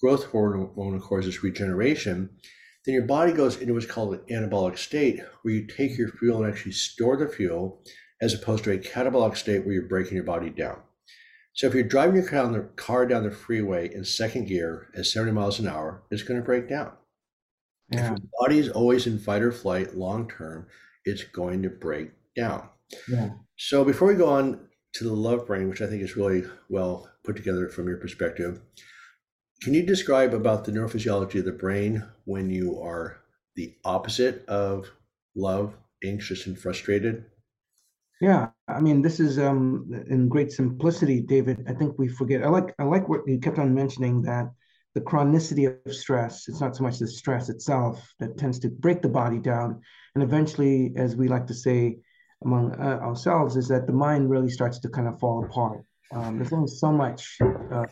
growth 0.00 0.24
hormone, 0.26 0.94
of 0.94 1.02
course, 1.02 1.26
is 1.26 1.42
regeneration. 1.42 2.30
Then 2.84 2.94
your 2.94 3.04
body 3.04 3.32
goes 3.32 3.60
into 3.60 3.74
what's 3.74 3.86
called 3.86 4.14
an 4.14 4.20
anabolic 4.28 4.76
state, 4.76 5.20
where 5.42 5.54
you 5.54 5.66
take 5.66 5.96
your 5.96 6.08
fuel 6.08 6.42
and 6.42 6.52
actually 6.52 6.72
store 6.72 7.16
the 7.16 7.28
fuel, 7.28 7.84
as 8.22 8.32
opposed 8.32 8.64
to 8.64 8.72
a 8.72 8.78
catabolic 8.78 9.36
state 9.36 9.66
where 9.66 9.74
you're 9.74 9.82
breaking 9.82 10.14
your 10.14 10.24
body 10.24 10.48
down. 10.48 10.78
So 11.54 11.66
if 11.66 11.74
you're 11.74 11.82
driving 11.82 12.14
your 12.14 12.24
car 12.24 12.44
down 12.44 12.52
the, 12.52 12.60
car 12.76 13.04
down 13.04 13.24
the 13.24 13.30
freeway 13.30 13.92
in 13.92 14.04
second 14.04 14.46
gear 14.46 14.88
at 14.96 15.04
70 15.04 15.32
miles 15.32 15.58
an 15.58 15.68
hour, 15.68 16.02
it's 16.10 16.22
going 16.22 16.40
to 16.40 16.46
break 16.46 16.68
down. 16.68 16.92
Yeah. 17.90 18.12
If 18.12 18.20
your 18.20 18.30
body 18.40 18.58
is 18.58 18.70
always 18.70 19.06
in 19.06 19.18
fight 19.18 19.42
or 19.42 19.52
flight 19.52 19.96
long 19.96 20.30
term, 20.30 20.68
it's 21.04 21.24
going 21.24 21.62
to 21.64 21.68
break 21.68 22.12
down. 22.34 22.68
Yeah. 23.08 23.30
So 23.58 23.84
before 23.84 24.08
we 24.08 24.14
go 24.14 24.30
on 24.30 24.68
to 24.94 25.04
the 25.04 25.12
love 25.12 25.46
brain, 25.46 25.68
which 25.68 25.82
I 25.82 25.86
think 25.86 26.02
is 26.02 26.16
really 26.16 26.44
well 26.70 27.10
put 27.24 27.36
together 27.36 27.68
from 27.68 27.88
your 27.88 27.98
perspective, 27.98 28.62
can 29.62 29.74
you 29.74 29.84
describe 29.84 30.32
about 30.32 30.64
the 30.64 30.72
neurophysiology 30.72 31.40
of 31.40 31.44
the 31.44 31.52
brain 31.52 32.06
when 32.24 32.50
you 32.50 32.80
are 32.80 33.18
the 33.56 33.74
opposite 33.84 34.44
of 34.46 34.90
love, 35.36 35.74
anxious, 36.04 36.46
and 36.46 36.58
frustrated? 36.58 37.26
Yeah, 38.22 38.50
I 38.68 38.80
mean, 38.80 39.02
this 39.02 39.18
is 39.18 39.36
um 39.40 39.90
in 40.08 40.28
great 40.28 40.52
simplicity, 40.52 41.20
David. 41.20 41.66
I 41.68 41.74
think 41.74 41.98
we 41.98 42.06
forget. 42.06 42.44
I 42.44 42.48
like 42.48 42.72
I 42.78 42.84
like 42.84 43.08
what 43.08 43.22
you 43.26 43.40
kept 43.40 43.58
on 43.58 43.74
mentioning 43.74 44.22
that 44.22 44.46
the 44.94 45.00
chronicity 45.00 45.64
of 45.66 45.92
stress. 45.92 46.48
It's 46.48 46.60
not 46.60 46.76
so 46.76 46.84
much 46.84 47.00
the 47.00 47.08
stress 47.08 47.48
itself 47.48 47.94
that 48.20 48.38
tends 48.38 48.60
to 48.60 48.68
break 48.68 49.02
the 49.02 49.08
body 49.08 49.40
down, 49.40 49.80
and 50.14 50.22
eventually, 50.22 50.92
as 50.96 51.16
we 51.16 51.26
like 51.26 51.48
to 51.48 51.54
say 51.54 51.98
among 52.44 52.64
uh, 52.80 53.00
ourselves, 53.08 53.56
is 53.56 53.66
that 53.68 53.88
the 53.88 53.92
mind 53.92 54.30
really 54.30 54.50
starts 54.50 54.78
to 54.80 54.88
kind 54.88 55.08
of 55.08 55.18
fall 55.18 55.44
apart. 55.44 55.82
Um, 56.14 56.38
there's 56.38 56.52
only 56.52 56.68
so 56.68 56.92
much. 56.92 57.38
Uh, 57.40 57.86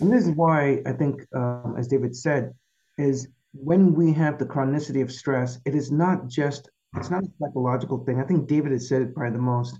and 0.00 0.12
this 0.12 0.26
is 0.26 0.34
why 0.34 0.82
I 0.86 0.92
think, 0.92 1.24
um, 1.36 1.76
as 1.78 1.86
David 1.86 2.16
said, 2.16 2.52
is 2.98 3.28
when 3.52 3.94
we 3.94 4.12
have 4.12 4.38
the 4.38 4.46
chronicity 4.46 5.02
of 5.02 5.12
stress, 5.12 5.60
it 5.64 5.76
is 5.76 5.92
not 5.92 6.26
just, 6.26 6.68
it's 6.96 7.10
not 7.10 7.22
a 7.22 7.28
psychological 7.40 8.04
thing. 8.04 8.20
I 8.20 8.24
think 8.24 8.48
David 8.48 8.72
has 8.72 8.88
said 8.88 9.02
it 9.02 9.14
probably 9.14 9.36
the 9.36 9.42
most, 9.42 9.78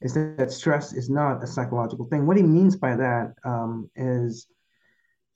is 0.00 0.14
that, 0.14 0.52
stress 0.52 0.92
is 0.92 1.10
not 1.10 1.42
a 1.42 1.46
psychological 1.46 2.06
thing. 2.06 2.26
What 2.26 2.36
he 2.36 2.42
means 2.42 2.76
by 2.76 2.96
that 2.96 3.34
um, 3.44 3.90
is 3.96 4.46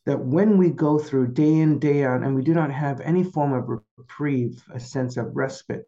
that 0.06 0.18
when 0.18 0.58
we 0.58 0.70
go 0.70 0.98
through 0.98 1.32
day 1.32 1.60
in, 1.60 1.78
day 1.78 2.04
out, 2.04 2.22
and 2.22 2.34
we 2.34 2.42
do 2.42 2.54
not 2.54 2.70
have 2.70 3.00
any 3.00 3.24
form 3.24 3.52
of 3.52 3.80
reprieve, 3.96 4.62
a 4.72 4.80
sense 4.80 5.16
of 5.16 5.34
respite, 5.34 5.86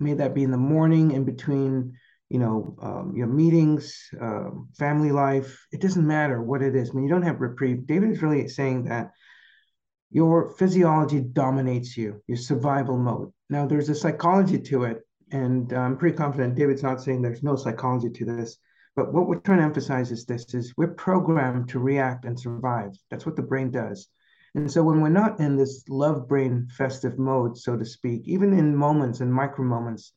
may 0.00 0.14
that 0.14 0.34
be 0.34 0.42
in 0.42 0.50
the 0.50 0.56
morning 0.56 1.12
in 1.12 1.24
between 1.24 1.96
you 2.32 2.38
know, 2.38 2.74
um, 2.80 3.12
your 3.14 3.26
meetings, 3.26 4.08
uh, 4.18 4.48
family 4.78 5.12
life, 5.12 5.66
it 5.70 5.82
doesn't 5.82 6.06
matter 6.06 6.40
what 6.42 6.62
it 6.62 6.74
is. 6.74 6.94
When 6.94 7.04
you 7.04 7.10
don't 7.10 7.24
have 7.24 7.42
reprieve, 7.42 7.86
David 7.86 8.10
is 8.10 8.22
really 8.22 8.48
saying 8.48 8.84
that 8.84 9.10
your 10.10 10.48
physiology 10.54 11.20
dominates 11.20 11.94
you, 11.94 12.22
your 12.26 12.38
survival 12.38 12.96
mode. 12.96 13.32
Now, 13.52 13.66
there's 13.66 13.90
a 13.90 13.94
psychology 13.94 14.58
to 14.58 14.84
it, 14.84 15.06
and 15.30 15.70
I'm 15.74 15.98
pretty 15.98 16.16
confident 16.16 16.54
David's 16.54 16.82
not 16.82 17.02
saying 17.02 17.20
there's 17.20 17.42
no 17.42 17.54
psychology 17.54 18.08
to 18.08 18.24
this. 18.24 18.56
But 18.96 19.12
what 19.12 19.28
we're 19.28 19.40
trying 19.40 19.58
to 19.58 19.64
emphasize 19.64 20.10
is 20.10 20.24
this: 20.24 20.54
is 20.54 20.72
we're 20.78 20.94
programmed 20.94 21.68
to 21.68 21.78
react 21.78 22.24
and 22.24 22.40
survive. 22.40 22.92
That's 23.10 23.26
what 23.26 23.36
the 23.36 23.42
brain 23.42 23.70
does. 23.70 24.08
And 24.54 24.72
so 24.72 24.82
when 24.82 25.02
we're 25.02 25.10
not 25.10 25.38
in 25.38 25.58
this 25.58 25.84
love 25.90 26.26
brain 26.28 26.66
festive 26.78 27.18
mode, 27.18 27.58
so 27.58 27.76
to 27.76 27.84
speak, 27.84 28.22
even 28.24 28.54
in 28.54 28.74
moments 28.74 29.20
and 29.20 29.30
micro 29.30 29.66
moments 29.66 30.14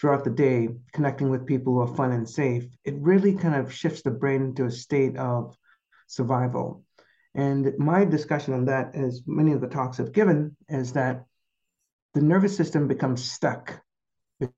throughout 0.00 0.22
the 0.22 0.30
day, 0.30 0.68
connecting 0.92 1.30
with 1.30 1.46
people 1.46 1.72
who 1.72 1.80
are 1.80 1.96
fun 1.96 2.12
and 2.12 2.30
safe, 2.30 2.64
it 2.84 2.94
really 3.00 3.34
kind 3.34 3.56
of 3.56 3.74
shifts 3.74 4.02
the 4.02 4.12
brain 4.12 4.42
into 4.42 4.66
a 4.66 4.70
state 4.70 5.16
of 5.16 5.56
survival. 6.06 6.84
And 7.34 7.76
my 7.76 8.04
discussion 8.04 8.54
on 8.54 8.66
that, 8.66 8.94
as 8.94 9.22
many 9.26 9.50
of 9.50 9.60
the 9.60 9.66
talks 9.66 9.96
have 9.96 10.12
given, 10.12 10.56
is 10.68 10.92
that 10.92 11.24
the 12.14 12.20
nervous 12.20 12.56
system 12.56 12.88
becomes 12.88 13.30
stuck 13.30 13.80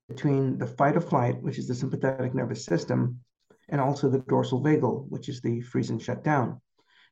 between 0.07 0.57
the 0.57 0.67
fight 0.67 0.95
or 0.95 1.01
flight, 1.01 1.41
which 1.41 1.57
is 1.57 1.67
the 1.67 1.75
sympathetic 1.75 2.33
nervous 2.33 2.65
system, 2.65 3.19
and 3.69 3.81
also 3.81 4.09
the 4.09 4.19
dorsal 4.19 4.61
vagal, 4.61 5.07
which 5.09 5.29
is 5.29 5.41
the 5.41 5.61
freeze 5.61 5.89
and 5.89 6.01
shut 6.01 6.23
down. 6.23 6.61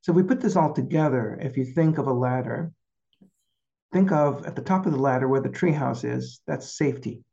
So 0.01 0.11
if 0.11 0.15
we 0.15 0.23
put 0.23 0.39
this 0.39 0.55
all 0.55 0.73
together, 0.73 1.37
if 1.41 1.57
you 1.57 1.65
think 1.65 1.97
of 1.97 2.07
a 2.07 2.13
ladder, 2.13 2.71
think 3.91 4.11
of 4.11 4.45
at 4.45 4.55
the 4.55 4.61
top 4.61 4.85
of 4.85 4.93
the 4.93 4.99
ladder 4.99 5.27
where 5.27 5.41
the 5.41 5.49
treehouse 5.49 6.05
is, 6.05 6.41
that's 6.47 6.77
safety. 6.77 7.23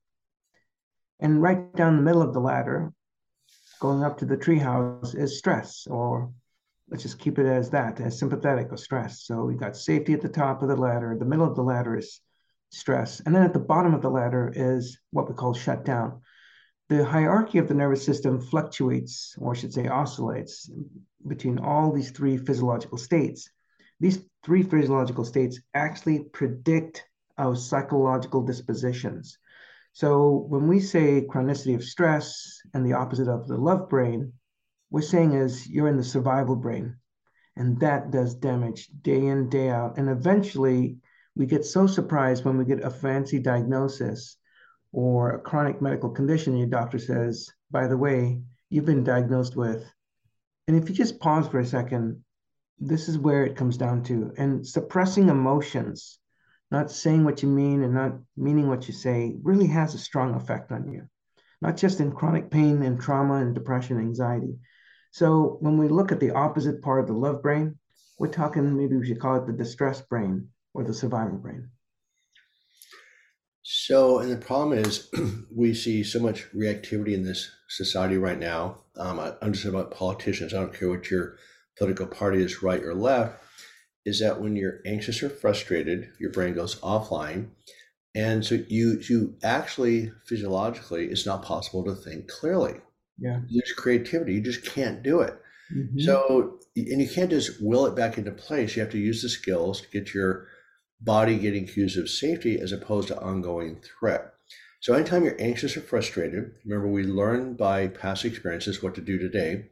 And 1.21 1.41
right 1.41 1.75
down 1.75 1.97
the 1.97 2.03
middle 2.03 2.23
of 2.23 2.35
the 2.35 2.41
ladder, 2.41 2.93
going 3.81 4.03
up 4.03 4.19
to 4.19 4.25
the 4.25 4.37
treehouse, 4.37 5.15
is 5.15 5.39
stress, 5.39 5.87
or 5.89 6.33
let's 6.89 7.03
just 7.03 7.19
keep 7.19 7.39
it 7.39 7.47
as 7.47 7.71
that, 7.71 8.01
as 8.01 8.19
sympathetic 8.19 8.69
or 8.71 8.77
stress. 8.77 9.23
So 9.23 9.45
we've 9.45 9.61
got 9.61 9.77
safety 9.77 10.13
at 10.13 10.21
the 10.21 10.29
top 10.29 10.63
of 10.63 10.69
the 10.69 10.77
ladder. 10.77 11.17
The 11.19 11.25
middle 11.25 11.47
of 11.47 11.57
the 11.57 11.63
ladder 11.63 11.97
is 11.97 12.21
stress. 12.71 13.21
And 13.21 13.35
then 13.35 13.43
at 13.43 13.53
the 13.53 13.59
bottom 13.59 13.95
of 13.95 14.03
the 14.03 14.11
ladder 14.11 14.53
is 14.55 14.99
what 15.11 15.29
we 15.29 15.35
call 15.35 15.55
shutdown. 15.55 16.21
The 16.89 17.05
hierarchy 17.05 17.59
of 17.59 17.69
the 17.69 17.75
nervous 17.75 18.05
system 18.05 18.41
fluctuates, 18.41 19.35
or 19.39 19.53
I 19.53 19.57
should 19.57 19.73
say 19.73 19.89
oscillates, 19.89 20.71
between 21.27 21.59
all 21.59 21.93
these 21.93 22.11
three 22.11 22.37
physiological 22.37 22.99
states. 22.99 23.51
These 23.99 24.21
three 24.45 24.63
physiological 24.63 25.25
states 25.25 25.61
actually 25.75 26.21
predict 26.33 27.05
our 27.39 27.57
psychological 27.57 28.43
dispositions. 28.43 29.39
So 29.93 30.45
when 30.49 30.69
we 30.69 30.81
say 30.81 31.27
chronicity 31.29 31.75
of 31.75 31.83
stress 31.83 32.61
and 32.75 32.85
the 32.85 32.93
opposite 32.93 33.29
of 33.29 33.49
the 33.49 33.57
love 33.57 33.89
brain, 33.89 34.33
we're 34.91 35.01
saying 35.01 35.33
is 35.33 35.67
you're 35.69 35.89
in 35.89 35.97
the 35.97 36.05
survival 36.05 36.55
brain. 36.55 36.97
And 37.57 37.81
that 37.81 38.11
does 38.11 38.35
damage 38.35 38.89
day 39.03 39.27
in, 39.27 39.49
day 39.49 39.71
out. 39.71 39.97
And 39.97 40.11
eventually 40.11 40.99
we 41.37 41.45
get 41.45 41.67
so 41.67 41.87
surprised 41.87 42.45
when 42.45 42.57
we 42.57 42.65
get 42.65 42.83
a 42.83 42.91
fancy 42.91 43.39
diagnosis 43.39 44.37
or 44.91 45.35
a 45.35 45.39
chronic 45.39 45.83
medical 45.83 46.09
condition, 46.09 46.57
your 46.57 46.67
doctor 46.67 46.99
says, 46.99 47.51
by 47.71 47.87
the 47.87 47.97
way, 47.97 48.41
you've 48.71 48.87
been 48.87 49.05
diagnosed 49.05 49.55
with. 49.55 49.85
And 50.67 50.77
if 50.77 50.89
you 50.89 50.95
just 50.95 51.21
pause 51.21 51.47
for 51.47 51.61
a 51.61 51.67
second, 51.67 52.25
this 52.79 53.09
is 53.09 53.19
where 53.19 53.45
it 53.45 53.55
comes 53.55 53.77
down 53.77 54.03
to. 54.05 54.33
And 54.39 54.67
suppressing 54.67 55.29
emotions 55.29 56.19
not 56.71 56.91
saying 56.91 57.25
what 57.25 57.43
you 57.43 57.49
mean 57.49 57.85
and 57.85 57.95
not 57.95 58.15
meaning 58.37 58.69
what 58.69 58.89
you 58.89 58.95
say 58.95 59.37
really 59.43 59.67
has 59.67 59.95
a 59.95 59.99
strong 59.99 60.35
effect 60.35 60.73
on 60.73 60.91
you, 60.91 61.07
not 61.61 61.77
just 61.77 62.01
in 62.01 62.11
chronic 62.11 62.51
pain 62.51 62.83
and 62.83 63.01
trauma 63.01 63.35
and 63.35 63.55
depression, 63.55 63.99
anxiety. 63.99 64.59
So 65.13 65.59
when 65.61 65.77
we 65.77 65.89
look 65.89 66.13
at 66.13 66.19
the 66.19 66.33
opposite 66.33 66.83
part 66.83 67.01
of 67.01 67.07
the 67.07 67.13
love 67.13 67.43
brain, 67.43 67.79
we're 68.19 68.29
talking 68.29 68.77
maybe 68.77 68.97
we 68.97 69.07
should 69.07 69.21
call 69.21 69.37
it 69.37 69.47
the 69.47 69.53
distress 69.53 70.01
brain 70.01 70.49
or 70.77 70.85
the 70.85 70.95
survival 70.95 71.39
brain. 71.39 71.71
So, 73.63 74.21
and 74.21 74.31
the 74.31 74.37
problem 74.37 74.79
is, 74.79 75.11
we 75.55 75.75
see 75.75 76.05
so 76.05 76.21
much 76.21 76.47
reactivity 76.53 77.15
in 77.15 77.25
this 77.25 77.51
society 77.69 78.17
right 78.17 78.39
now. 78.39 78.83
Um, 78.97 79.19
I 79.19 79.33
understand 79.43 79.75
about 79.75 79.91
politicians. 79.91 80.55
I 80.55 80.59
don't 80.59 80.73
care 80.73 80.89
what 80.89 81.11
your 81.11 81.37
political 81.77 82.07
party 82.07 82.43
is, 82.43 82.63
right 82.63 82.83
or 82.83 82.95
left 82.95 83.43
is 84.07 84.21
that 84.21 84.41
when 84.41 84.57
you're 84.57 84.81
anxious 84.87 85.23
or 85.23 85.29
frustrated, 85.29 86.09
your 86.21 86.31
brain 86.31 86.55
goes 86.55 86.81
offline. 86.81 87.49
And 88.15 88.47
so 88.47 88.55
you 88.69 89.01
you 89.11 89.35
actually 89.43 90.13
physiologically 90.27 91.07
it's 91.07 91.27
not 91.27 91.43
possible 91.43 91.85
to 91.85 91.95
think 91.95 92.29
clearly. 92.29 92.81
Yeah. 93.19 93.41
There's 93.51 93.73
creativity. 93.77 94.35
You 94.35 94.41
just 94.41 94.65
can't 94.65 95.03
do 95.03 95.21
it. 95.21 95.39
Mm-hmm. 95.75 95.99
So 95.99 96.61
and 96.77 97.03
you 97.03 97.09
can't 97.09 97.31
just 97.31 97.61
will 97.61 97.85
it 97.87 97.97
back 97.97 98.17
into 98.17 98.31
place. 98.31 98.77
You 98.77 98.83
have 98.83 98.93
to 98.93 98.99
use 98.99 99.21
the 99.21 99.29
skills 99.29 99.83
to 99.83 99.89
get 99.91 100.15
your 100.15 100.47
body 101.01 101.39
getting 101.39 101.67
cues 101.67 101.97
of 101.97 102.09
safety 102.09 102.59
as 102.59 102.73
opposed 102.73 103.09
to 103.09 103.21
ongoing 103.21 103.81
threat. 103.81 104.33
So 104.81 104.95
anytime 104.95 105.25
you're 105.25 105.41
anxious 105.41 105.77
or 105.77 105.81
frustrated, 105.81 106.53
remember 106.65 106.89
we 106.89 107.03
learn 107.03 107.55
by 107.55 107.89
past 107.89 108.25
experiences 108.25 108.83
what 108.83 108.95
to 108.95 109.01
do 109.01 109.19
today. 109.19 109.67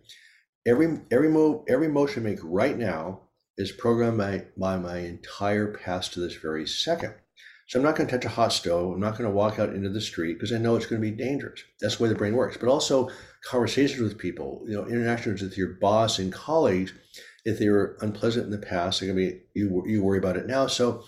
Every 0.66 1.00
every 1.11 1.28
move, 1.28 1.62
every 1.69 1.88
motion 1.88 2.25
make 2.25 2.40
right 2.43 2.76
now 2.76 3.21
is 3.57 3.71
programmed 3.71 4.19
by, 4.19 4.47
by 4.57 4.76
my 4.76 4.99
entire 4.99 5.69
past 5.69 6.14
to 6.14 6.21
this 6.21 6.35
very 6.35 6.66
second. 6.66 7.14
So 7.66 7.78
I'm 7.78 7.85
not 7.85 7.97
going 7.97 8.09
to 8.09 8.14
touch 8.14 8.26
a 8.26 8.35
hot 8.35 8.52
stove. 8.52 8.93
I'm 8.93 9.00
not 9.00 9.16
going 9.16 9.28
to 9.28 9.35
walk 9.35 9.59
out 9.59 9.71
into 9.71 9.88
the 9.88 10.00
street 10.00 10.35
because 10.35 10.52
I 10.52 10.59
know 10.59 10.76
it's 10.76 10.87
going 10.87 11.00
to 11.00 11.11
be 11.11 11.16
dangerous. 11.16 11.62
That's 11.81 11.97
the 11.97 12.02
way 12.02 12.09
the 12.11 12.14
brain 12.14 12.35
works. 12.35 12.59
But 12.59 12.69
also 12.69 13.09
conversations 13.45 14.02
with 14.02 14.19
people, 14.19 14.62
you 14.66 14.75
know, 14.75 14.87
interactions 14.87 15.40
with 15.40 15.57
your 15.57 15.75
boss 15.81 16.19
and 16.19 16.33
colleagues. 16.33 16.93
If 17.45 17.59
they 17.59 17.69
were 17.69 17.97
unpleasant 18.01 18.47
in 18.47 18.51
the 18.51 18.59
past, 18.59 19.01
they're 19.01 19.13
going 19.13 19.29
to 19.29 19.35
be 19.35 19.41
you. 19.55 19.83
You 19.87 20.03
worry 20.03 20.19
about 20.19 20.37
it 20.37 20.47
now. 20.47 20.67
So 20.67 21.05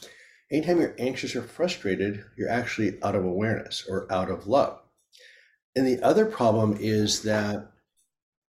anytime 0.50 0.80
you're 0.80 0.94
anxious 0.98 1.34
or 1.34 1.42
frustrated, 1.42 2.24
you're 2.36 2.50
actually 2.50 2.98
out 3.02 3.14
of 3.14 3.24
awareness 3.24 3.86
or 3.88 4.10
out 4.12 4.30
of 4.30 4.46
love. 4.46 4.80
And 5.74 5.86
the 5.86 6.02
other 6.02 6.26
problem 6.26 6.76
is 6.80 7.22
that, 7.22 7.70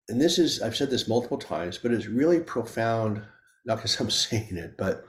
and 0.08 0.20
this 0.20 0.38
is 0.38 0.62
I've 0.62 0.76
said 0.76 0.90
this 0.90 1.08
multiple 1.08 1.38
times, 1.38 1.78
but 1.78 1.92
it's 1.92 2.06
really 2.06 2.40
profound. 2.40 3.22
Not 3.64 3.76
because 3.76 3.98
I'm 4.00 4.10
saying 4.10 4.56
it, 4.56 4.76
but 4.76 5.04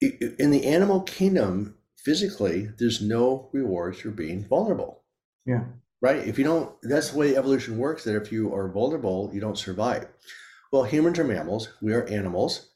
in 0.00 0.50
the 0.50 0.64
animal 0.66 1.00
kingdom, 1.02 1.76
physically, 1.96 2.70
there's 2.78 3.02
no 3.02 3.50
rewards 3.52 4.00
for 4.00 4.10
being 4.10 4.46
vulnerable. 4.46 5.02
Yeah. 5.44 5.64
Right? 6.00 6.28
If 6.28 6.38
you 6.38 6.44
don't, 6.44 6.72
that's 6.82 7.10
the 7.10 7.18
way 7.18 7.36
evolution 7.36 7.78
works, 7.78 8.04
that 8.04 8.14
if 8.14 8.30
you 8.30 8.54
are 8.54 8.68
vulnerable, 8.68 9.30
you 9.32 9.40
don't 9.40 9.58
survive. 9.58 10.06
Well, 10.72 10.84
humans 10.84 11.18
are 11.18 11.24
mammals, 11.24 11.70
we 11.80 11.92
are 11.94 12.06
animals. 12.06 12.68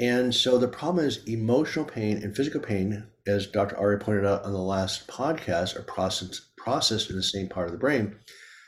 And 0.00 0.34
so 0.34 0.58
the 0.58 0.68
problem 0.68 1.04
is 1.06 1.24
emotional 1.24 1.84
pain 1.84 2.18
and 2.22 2.34
physical 2.34 2.60
pain, 2.60 3.06
as 3.26 3.46
Dr. 3.46 3.76
Ari 3.76 3.98
pointed 3.98 4.24
out 4.24 4.44
on 4.44 4.52
the 4.52 4.58
last 4.58 5.06
podcast, 5.06 5.76
are 5.76 5.82
processed, 5.82 6.56
processed 6.56 7.10
in 7.10 7.16
the 7.16 7.22
same 7.22 7.48
part 7.48 7.66
of 7.66 7.72
the 7.72 7.78
brain. 7.78 8.16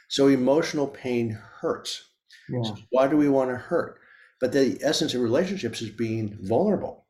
So 0.08 0.28
emotional 0.28 0.86
pain 0.86 1.38
hurts. 1.60 2.02
Yeah. 2.48 2.62
So 2.62 2.76
why 2.90 3.08
do 3.08 3.16
we 3.16 3.28
want 3.28 3.50
to 3.50 3.56
hurt? 3.56 3.98
But 4.40 4.52
the 4.52 4.78
essence 4.82 5.14
of 5.14 5.20
relationships 5.20 5.82
is 5.82 5.90
being 5.90 6.38
vulnerable. 6.42 7.06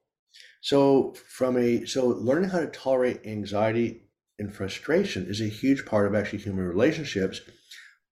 So 0.63 1.15
from 1.29 1.57
a 1.57 1.85
so 1.85 2.07
learning 2.07 2.51
how 2.51 2.61
to 2.61 2.67
tolerate 2.67 3.27
anxiety 3.27 4.09
and 4.39 4.55
frustration 4.55 5.27
is 5.27 5.41
a 5.41 5.49
huge 5.49 5.85
part 5.85 6.07
of 6.07 6.15
actually 6.15 6.41
human 6.41 6.67
relationships. 6.67 7.41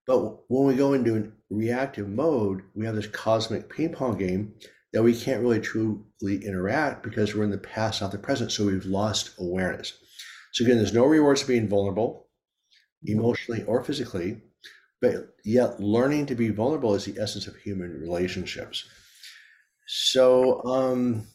But 0.06 0.48
when 0.48 0.66
we 0.66 0.74
go 0.74 0.92
into 0.92 1.16
a 1.16 1.28
reactive 1.56 2.08
mode, 2.08 2.62
we 2.74 2.86
have 2.86 2.94
this 2.94 3.06
cosmic 3.06 3.68
ping 3.68 3.92
pong 3.92 4.18
game 4.18 4.54
that 4.92 5.02
we 5.02 5.18
can't 5.18 5.42
really 5.42 5.60
truly 5.60 6.44
interact 6.44 7.02
because 7.02 7.34
we're 7.34 7.44
in 7.44 7.50
the 7.50 7.58
past, 7.58 8.00
not 8.00 8.12
the 8.12 8.18
present. 8.18 8.52
So 8.52 8.66
we've 8.66 8.86
lost 8.86 9.32
awareness. 9.38 9.92
So 10.52 10.64
again, 10.64 10.76
there's 10.76 10.94
no 10.94 11.04
rewards 11.04 11.40
to 11.42 11.48
being 11.48 11.68
vulnerable, 11.68 12.28
emotionally 13.04 13.64
or 13.64 13.82
physically, 13.82 14.40
but 15.00 15.34
yet 15.44 15.80
learning 15.80 16.26
to 16.26 16.34
be 16.34 16.50
vulnerable 16.50 16.94
is 16.94 17.04
the 17.04 17.20
essence 17.20 17.46
of 17.46 17.56
human 17.56 18.00
relationships. 18.00 18.88
So 19.86 20.64
um, 20.64 21.26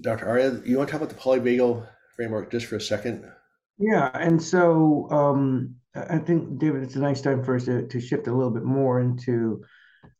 Dr. 0.00 0.26
Aria, 0.26 0.60
you 0.64 0.78
want 0.78 0.88
to 0.88 0.92
talk 0.92 1.02
about 1.02 1.14
the 1.14 1.20
polyvagal 1.20 1.86
framework 2.16 2.50
just 2.50 2.66
for 2.66 2.76
a 2.76 2.80
second? 2.80 3.30
Yeah, 3.78 4.10
and 4.14 4.42
so 4.42 5.08
um, 5.10 5.76
I 5.94 6.18
think, 6.18 6.58
David, 6.58 6.82
it's 6.82 6.96
a 6.96 7.00
nice 7.00 7.20
time 7.20 7.44
for 7.44 7.56
us 7.56 7.66
to, 7.66 7.86
to 7.86 8.00
shift 8.00 8.26
a 8.26 8.32
little 8.34 8.50
bit 8.50 8.64
more 8.64 9.00
into 9.00 9.62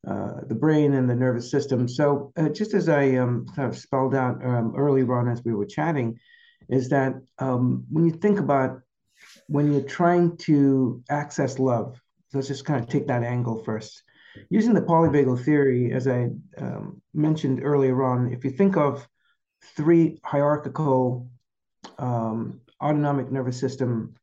uh, 0.06 0.40
the 0.46 0.54
brain 0.54 0.92
and 0.92 1.08
the 1.08 1.14
nervous 1.14 1.50
system. 1.50 1.88
So, 1.88 2.32
uh, 2.36 2.50
just 2.50 2.74
as 2.74 2.88
I 2.88 3.16
um, 3.16 3.46
kind 3.56 3.68
of 3.68 3.78
spelled 3.78 4.14
out 4.14 4.44
um, 4.44 4.74
earlier 4.76 5.18
on 5.18 5.28
as 5.28 5.42
we 5.44 5.54
were 5.54 5.66
chatting, 5.66 6.18
is 6.68 6.88
that 6.90 7.14
um, 7.38 7.84
when 7.90 8.04
you 8.04 8.12
think 8.12 8.38
about 8.38 8.80
when 9.48 9.72
you're 9.72 9.82
trying 9.82 10.36
to 10.38 11.02
access 11.08 11.58
love, 11.58 12.00
let's 12.32 12.48
just 12.48 12.64
kind 12.64 12.82
of 12.82 12.88
take 12.88 13.06
that 13.06 13.22
angle 13.22 13.62
first. 13.64 14.02
Using 14.50 14.74
the 14.74 14.80
polyvagal 14.80 15.44
theory, 15.44 15.92
as 15.92 16.06
I 16.06 16.30
um, 16.58 17.02
mentioned 17.12 17.60
earlier 17.62 18.02
on, 18.02 18.32
if 18.32 18.44
you 18.44 18.50
think 18.50 18.76
of 18.76 19.06
three 19.76 20.18
hierarchical 20.24 21.28
um, 21.98 22.60
autonomic 22.80 23.30
nervous 23.30 23.58
system 23.60 24.14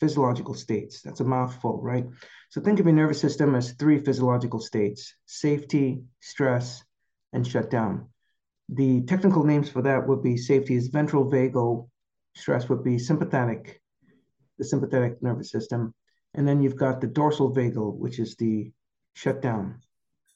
physiological 0.00 0.54
states. 0.54 1.02
That's 1.02 1.20
a 1.20 1.24
mouthful, 1.24 1.80
right? 1.82 2.06
So 2.50 2.60
think 2.60 2.80
of 2.80 2.86
your 2.86 2.94
nervous 2.94 3.20
system 3.20 3.54
as 3.54 3.72
three 3.72 4.00
physiological 4.00 4.60
states 4.60 5.14
safety, 5.26 6.02
stress, 6.20 6.82
and 7.32 7.46
shutdown. 7.46 8.08
The 8.68 9.02
technical 9.02 9.44
names 9.44 9.68
for 9.68 9.82
that 9.82 10.06
would 10.08 10.22
be 10.22 10.36
safety 10.36 10.74
is 10.74 10.88
ventral 10.88 11.30
vagal, 11.30 11.88
stress 12.34 12.68
would 12.68 12.82
be 12.82 12.98
sympathetic, 12.98 13.80
the 14.58 14.64
sympathetic 14.64 15.22
nervous 15.22 15.50
system. 15.50 15.94
And 16.34 16.46
then 16.46 16.60
you've 16.62 16.76
got 16.76 17.00
the 17.00 17.06
dorsal 17.06 17.54
vagal, 17.54 17.96
which 17.96 18.18
is 18.18 18.36
the 18.36 18.70
shutdown, 19.14 19.80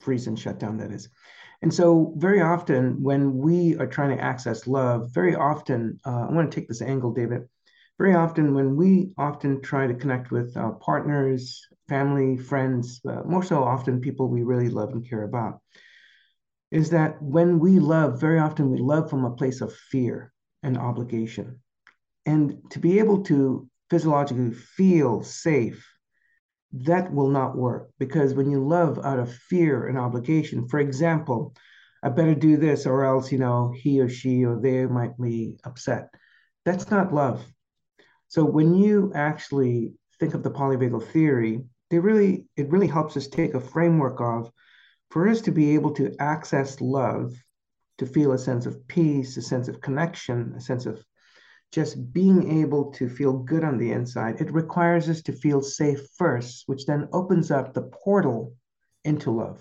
freeze 0.00 0.26
and 0.26 0.38
shutdown, 0.38 0.78
that 0.78 0.92
is. 0.92 1.08
And 1.62 1.72
so, 1.72 2.14
very 2.16 2.40
often, 2.40 3.02
when 3.02 3.36
we 3.36 3.76
are 3.76 3.86
trying 3.86 4.16
to 4.16 4.22
access 4.22 4.66
love, 4.66 5.10
very 5.12 5.34
often, 5.34 6.00
uh, 6.06 6.26
I 6.28 6.32
want 6.32 6.50
to 6.50 6.54
take 6.58 6.68
this 6.68 6.80
angle, 6.80 7.12
David. 7.12 7.42
Very 8.00 8.14
often, 8.14 8.54
when 8.54 8.76
we 8.76 9.12
often 9.18 9.60
try 9.60 9.86
to 9.86 9.92
connect 9.92 10.30
with 10.30 10.56
our 10.56 10.72
partners, 10.72 11.68
family, 11.86 12.38
friends, 12.38 12.98
uh, 13.06 13.20
more 13.26 13.42
so 13.42 13.62
often 13.62 14.00
people 14.00 14.26
we 14.26 14.42
really 14.42 14.70
love 14.70 14.88
and 14.92 15.06
care 15.06 15.24
about, 15.24 15.60
is 16.70 16.88
that 16.90 17.20
when 17.20 17.58
we 17.58 17.78
love, 17.78 18.18
very 18.18 18.38
often 18.38 18.70
we 18.70 18.78
love 18.78 19.10
from 19.10 19.26
a 19.26 19.36
place 19.36 19.60
of 19.60 19.74
fear 19.90 20.32
and 20.62 20.78
obligation. 20.78 21.60
And 22.24 22.62
to 22.70 22.78
be 22.78 23.00
able 23.00 23.22
to 23.24 23.68
physiologically 23.90 24.52
feel 24.52 25.22
safe 25.22 25.86
that 26.72 27.12
will 27.12 27.28
not 27.28 27.54
work 27.54 27.90
because 27.98 28.32
when 28.32 28.50
you 28.50 28.66
love 28.66 28.98
out 29.04 29.18
of 29.18 29.30
fear 29.30 29.88
and 29.88 29.98
obligation, 29.98 30.68
for 30.68 30.80
example, 30.80 31.54
I 32.02 32.08
better 32.08 32.34
do 32.34 32.56
this 32.56 32.86
or 32.86 33.04
else, 33.04 33.30
you 33.30 33.38
know, 33.38 33.74
he 33.76 34.00
or 34.00 34.08
she 34.08 34.46
or 34.46 34.58
they 34.58 34.86
might 34.86 35.20
be 35.20 35.58
upset. 35.64 36.08
That's 36.64 36.90
not 36.90 37.12
love. 37.12 37.44
So 38.30 38.44
when 38.44 38.74
you 38.74 39.10
actually 39.12 39.94
think 40.20 40.34
of 40.34 40.44
the 40.44 40.52
polyvagal 40.52 41.02
theory, 41.08 41.64
they 41.90 41.98
really 41.98 42.46
it 42.56 42.70
really 42.70 42.86
helps 42.86 43.16
us 43.16 43.26
take 43.26 43.54
a 43.54 43.60
framework 43.60 44.20
of 44.20 44.52
for 45.10 45.28
us 45.28 45.40
to 45.42 45.50
be 45.50 45.74
able 45.74 45.90
to 45.94 46.14
access 46.20 46.80
love, 46.80 47.34
to 47.98 48.06
feel 48.06 48.30
a 48.30 48.38
sense 48.38 48.66
of 48.66 48.86
peace, 48.86 49.36
a 49.36 49.42
sense 49.42 49.66
of 49.66 49.80
connection, 49.80 50.54
a 50.56 50.60
sense 50.60 50.86
of 50.86 51.04
just 51.72 52.12
being 52.12 52.60
able 52.60 52.92
to 52.92 53.08
feel 53.08 53.32
good 53.32 53.64
on 53.64 53.78
the 53.78 53.90
inside, 53.90 54.40
it 54.40 54.52
requires 54.52 55.08
us 55.08 55.22
to 55.22 55.32
feel 55.32 55.60
safe 55.60 56.00
first, 56.16 56.62
which 56.66 56.86
then 56.86 57.08
opens 57.12 57.50
up 57.50 57.74
the 57.74 57.82
portal 57.82 58.54
into 59.04 59.32
love. 59.32 59.60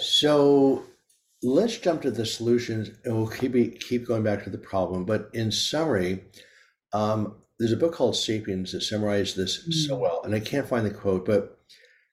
So 0.00 0.84
let's 1.42 1.78
jump 1.78 2.02
to 2.02 2.10
the 2.10 2.26
solutions 2.26 2.90
and 3.04 3.16
we'll 3.16 3.28
keep, 3.28 3.80
keep 3.80 4.06
going 4.06 4.22
back 4.22 4.44
to 4.44 4.50
the 4.50 4.58
problem. 4.58 5.04
But 5.04 5.30
in 5.32 5.52
summary, 5.52 6.24
um, 6.92 7.36
there's 7.58 7.72
a 7.72 7.76
book 7.76 7.94
called 7.94 8.16
Sapiens 8.16 8.72
that 8.72 8.82
summarized 8.82 9.36
this 9.36 9.68
mm. 9.68 9.72
so 9.72 9.96
well, 9.96 10.22
and 10.24 10.34
I 10.34 10.40
can't 10.40 10.68
find 10.68 10.84
the 10.84 10.90
quote, 10.90 11.26
but 11.26 11.58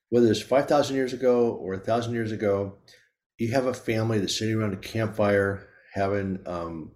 whether 0.10 0.30
it's 0.30 0.42
5,000 0.42 0.96
years 0.96 1.14
ago 1.14 1.52
or 1.54 1.74
a 1.74 1.80
thousand 1.80 2.14
years 2.14 2.32
ago, 2.32 2.78
you 3.38 3.52
have 3.52 3.66
a 3.66 3.74
family 3.74 4.20
that's 4.20 4.38
sitting 4.38 4.56
around 4.56 4.74
a 4.74 4.78
campfire 4.78 5.68
having 5.94 6.40
um, 6.46 6.92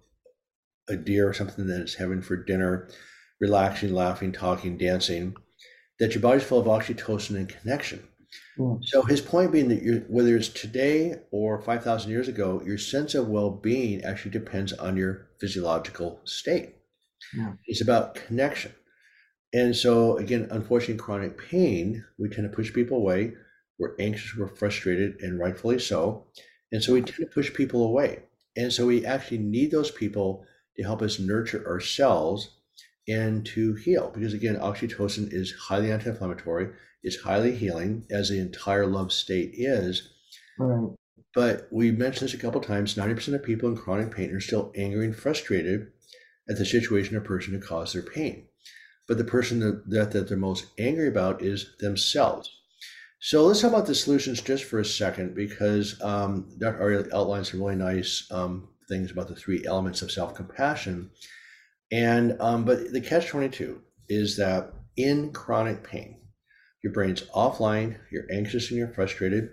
a 0.88 0.96
deer 0.96 1.28
or 1.28 1.32
something 1.32 1.66
that 1.66 1.80
it's 1.80 1.94
having 1.94 2.22
for 2.22 2.36
dinner, 2.36 2.88
relaxing, 3.40 3.94
laughing, 3.94 4.32
talking, 4.32 4.76
dancing, 4.76 5.34
that 5.98 6.14
your 6.14 6.22
body's 6.22 6.42
full 6.42 6.60
of 6.60 6.66
oxytocin 6.66 7.36
and 7.36 7.48
connection. 7.48 8.02
Mm. 8.58 8.84
So 8.84 9.02
his 9.02 9.20
point 9.20 9.52
being 9.52 9.68
that 9.68 9.82
you're, 9.82 10.00
whether 10.00 10.36
it's 10.36 10.48
today 10.48 11.16
or 11.30 11.60
5,000 11.60 12.10
years 12.10 12.28
ago, 12.28 12.62
your 12.64 12.78
sense 12.78 13.14
of 13.14 13.28
well-being 13.28 14.02
actually 14.04 14.32
depends 14.32 14.72
on 14.72 14.96
your 14.96 15.28
physiological 15.40 16.20
state. 16.24 16.76
Yeah. 17.34 17.52
It's 17.66 17.80
about 17.80 18.14
connection. 18.14 18.72
And 19.54 19.76
so, 19.76 20.16
again, 20.16 20.48
unfortunately, 20.50 21.02
chronic 21.02 21.38
pain, 21.38 22.04
we 22.18 22.28
tend 22.28 22.50
to 22.50 22.56
push 22.56 22.72
people 22.72 22.96
away. 22.96 23.34
We're 23.78 23.94
anxious, 23.98 24.36
we're 24.36 24.48
frustrated, 24.48 25.20
and 25.20 25.38
rightfully 25.38 25.78
so. 25.78 26.26
And 26.72 26.82
so 26.82 26.94
we 26.94 27.02
tend 27.02 27.18
to 27.18 27.26
push 27.26 27.52
people 27.52 27.84
away. 27.84 28.20
And 28.56 28.72
so 28.72 28.86
we 28.86 29.04
actually 29.04 29.38
need 29.38 29.70
those 29.70 29.90
people 29.90 30.46
to 30.76 30.82
help 30.82 31.02
us 31.02 31.18
nurture 31.18 31.66
ourselves 31.66 32.56
and 33.08 33.44
to 33.46 33.74
heal. 33.74 34.10
Because 34.14 34.32
again, 34.32 34.56
oxytocin 34.56 35.32
is 35.32 35.52
highly 35.52 35.92
anti 35.92 36.12
it's 37.02 37.20
highly 37.20 37.56
healing, 37.56 38.06
as 38.10 38.28
the 38.28 38.38
entire 38.38 38.86
love 38.86 39.12
state 39.12 39.50
is. 39.54 40.10
Right. 40.58 40.94
But 41.34 41.68
we 41.70 41.90
mentioned 41.90 42.28
this 42.28 42.34
a 42.34 42.38
couple 42.38 42.60
times 42.60 42.94
90% 42.94 43.34
of 43.34 43.42
people 43.42 43.68
in 43.68 43.76
chronic 43.76 44.14
pain 44.14 44.30
are 44.30 44.40
still 44.40 44.72
angry 44.76 45.06
and 45.06 45.16
frustrated 45.16 45.88
at 46.48 46.58
the 46.58 46.66
situation 46.66 47.16
or 47.16 47.20
person 47.20 47.54
who 47.54 47.60
caused 47.60 47.94
their 47.94 48.02
pain. 48.02 48.46
But 49.08 49.18
the 49.18 49.24
person 49.24 49.60
that, 49.60 49.90
that, 49.90 50.10
that 50.12 50.28
they're 50.28 50.36
most 50.36 50.66
angry 50.78 51.08
about 51.08 51.42
is 51.42 51.74
themselves. 51.78 52.50
So 53.20 53.46
let's 53.46 53.60
talk 53.60 53.72
about 53.72 53.86
the 53.86 53.94
solutions 53.94 54.40
just 54.40 54.64
for 54.64 54.80
a 54.80 54.84
second, 54.84 55.34
because 55.34 56.00
um, 56.02 56.48
Dr. 56.58 56.80
Aria 56.80 57.04
outlined 57.14 57.46
some 57.46 57.60
really 57.60 57.76
nice 57.76 58.26
um, 58.30 58.68
things 58.88 59.10
about 59.10 59.28
the 59.28 59.36
three 59.36 59.64
elements 59.64 60.02
of 60.02 60.10
self-compassion. 60.10 61.10
And 61.92 62.36
um, 62.40 62.64
but 62.64 62.92
the 62.92 63.00
catch-22 63.00 63.78
is 64.08 64.36
that 64.38 64.72
in 64.96 65.32
chronic 65.32 65.84
pain, 65.84 66.21
your 66.82 66.92
brain's 66.92 67.22
offline, 67.34 67.96
you're 68.10 68.30
anxious 68.30 68.70
and 68.70 68.78
you're 68.78 68.88
frustrated. 68.88 69.50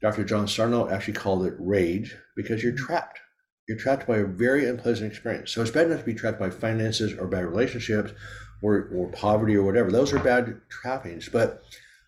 Dr. 0.00 0.24
John 0.24 0.48
Sarno 0.48 0.88
actually 0.90 1.14
called 1.14 1.46
it 1.46 1.54
rage 1.58 2.16
because 2.36 2.62
you're 2.62 2.72
mm. 2.72 2.78
trapped. 2.78 3.20
You're 3.68 3.78
trapped 3.78 4.06
by 4.06 4.18
a 4.18 4.26
very 4.26 4.68
unpleasant 4.68 5.10
experience. 5.10 5.50
So 5.50 5.62
it's 5.62 5.70
bad 5.70 5.86
enough 5.86 6.00
to 6.00 6.04
be 6.04 6.14
trapped 6.14 6.38
by 6.38 6.50
finances 6.50 7.14
or 7.18 7.26
bad 7.26 7.46
relationships 7.46 8.12
or, 8.62 8.90
or 8.94 9.08
poverty 9.08 9.56
or 9.56 9.62
whatever. 9.62 9.90
Those 9.90 10.12
are 10.12 10.18
bad 10.18 10.60
trappings. 10.68 11.28
But 11.30 11.62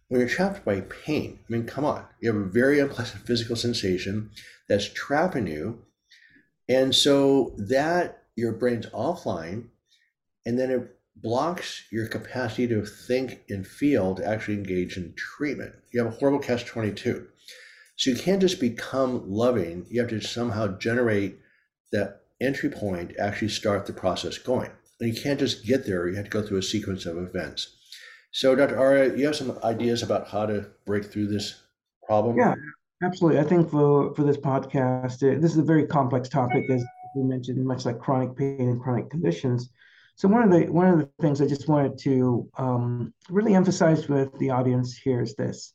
when 0.09 0.21
you're 0.21 0.29
trapped 0.29 0.65
by 0.65 0.83
pain, 0.83 1.39
I 1.49 1.53
mean, 1.53 1.65
come 1.65 1.85
on, 1.85 2.05
you 2.21 2.33
have 2.33 2.41
a 2.41 2.49
very 2.49 2.79
unpleasant 2.79 3.27
physical 3.27 3.57
sensation 3.57 4.31
that's 4.69 4.93
trapping 4.93 5.47
you. 5.47 5.83
And 6.69 6.95
so 6.95 7.55
that 7.57 8.25
your 8.35 8.53
brain's 8.53 8.87
offline, 8.87 9.69
and 10.45 10.59
then 10.59 10.71
it 10.71 10.96
blocks 11.23 11.85
your 11.91 12.07
capacity 12.09 12.69
to 12.69 12.85
think 12.85 13.41
and 13.49 13.67
feel 13.67 14.15
to 14.15 14.27
actually 14.27 14.55
engage 14.55 14.97
in 14.97 15.15
treatment. 15.17 15.75
You 15.93 16.05
have 16.05 16.13
a 16.13 16.17
horrible 16.17 16.39
catch 16.39 16.67
22. 16.67 17.27
So 17.97 18.11
you 18.11 18.17
can't 18.17 18.41
just 18.41 18.61
become 18.61 19.29
loving, 19.29 19.87
you 19.89 20.01
have 20.01 20.11
to 20.11 20.21
somehow 20.21 20.77
generate 20.79 21.39
that 21.93 22.21
entry 22.41 22.69
point 22.69 23.11
to 23.11 23.21
actually 23.21 23.49
start 23.49 23.87
the 23.87 23.93
process 23.95 24.37
going. 24.37 24.71
And 25.01 25.15
you 25.15 25.21
can't 25.21 25.41
just 25.41 25.65
get 25.65 25.87
there, 25.87 26.09
you 26.09 26.17
have 26.17 26.27
to 26.27 26.31
go 26.31 26.43
through 26.43 26.59
a 26.59 26.63
sequence 26.63 27.07
of 27.07 27.17
events. 27.17 27.75
So, 28.33 28.55
Dr. 28.55 28.79
Aria, 28.79 29.17
you 29.17 29.25
have 29.27 29.37
some 29.37 29.59
ideas 29.65 30.03
about 30.03 30.29
how 30.29 30.45
to 30.45 30.67
break 30.85 31.07
through 31.07 31.29
this 31.29 31.55
problem? 32.07 32.37
Yeah, 32.37 32.55
absolutely. 33.03 33.41
I 33.41 33.45
think 33.45 33.71
for, 33.71 34.15
for 34.15 34.25
this 34.25 34.37
podcast, 34.37 35.23
uh, 35.23 35.41
this 35.41 35.53
is 35.53 35.59
a 35.59 35.63
very 35.63 35.87
complex 35.87 36.29
topic, 36.29 36.69
as 36.71 36.85
we 37.15 37.23
mentioned, 37.23 37.65
much 37.65 37.87
like 37.87 37.99
chronic 37.99 38.37
pain 38.37 38.61
and 38.61 38.81
chronic 38.81 39.09
conditions. 39.09 39.71
So 40.17 40.29
one 40.29 40.43
of 40.43 40.51
the 40.51 40.71
one 40.73 40.89
of 40.89 40.99
the 40.99 41.11
things 41.21 41.41
I 41.41 41.47
just 41.47 41.69
wanted 41.69 41.99
to 41.99 42.49
um, 42.57 43.13
really 43.29 43.55
emphasize 43.55 44.09
with 44.09 44.37
the 44.39 44.51
audience 44.51 44.97
here 44.97 45.21
is 45.21 45.35
this: 45.35 45.75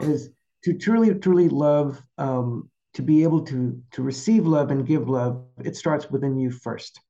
is 0.00 0.30
to 0.64 0.74
truly 0.74 1.14
truly 1.14 1.48
love, 1.48 2.00
um, 2.18 2.70
to 2.94 3.02
be 3.02 3.22
able 3.22 3.42
to 3.46 3.80
to 3.92 4.02
receive 4.02 4.46
love 4.46 4.70
and 4.70 4.86
give 4.86 5.08
love. 5.08 5.42
It 5.64 5.74
starts 5.74 6.10
within 6.10 6.36
you 6.36 6.50
first. 6.50 7.00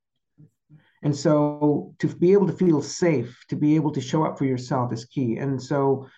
And 1.03 1.15
so 1.15 1.95
to 1.99 2.09
be 2.09 2.33
able 2.33 2.47
to 2.47 2.53
feel 2.53 2.83
safe, 2.83 3.37
to 3.49 3.57
be 3.57 3.77
able 3.77 3.93
to 3.93 4.01
show 4.01 4.25
up 4.25 4.37
for 4.37 4.45
yourself 4.45 4.93
is 4.93 5.05
key. 5.05 5.37
And 5.37 5.63
so 5.63 6.09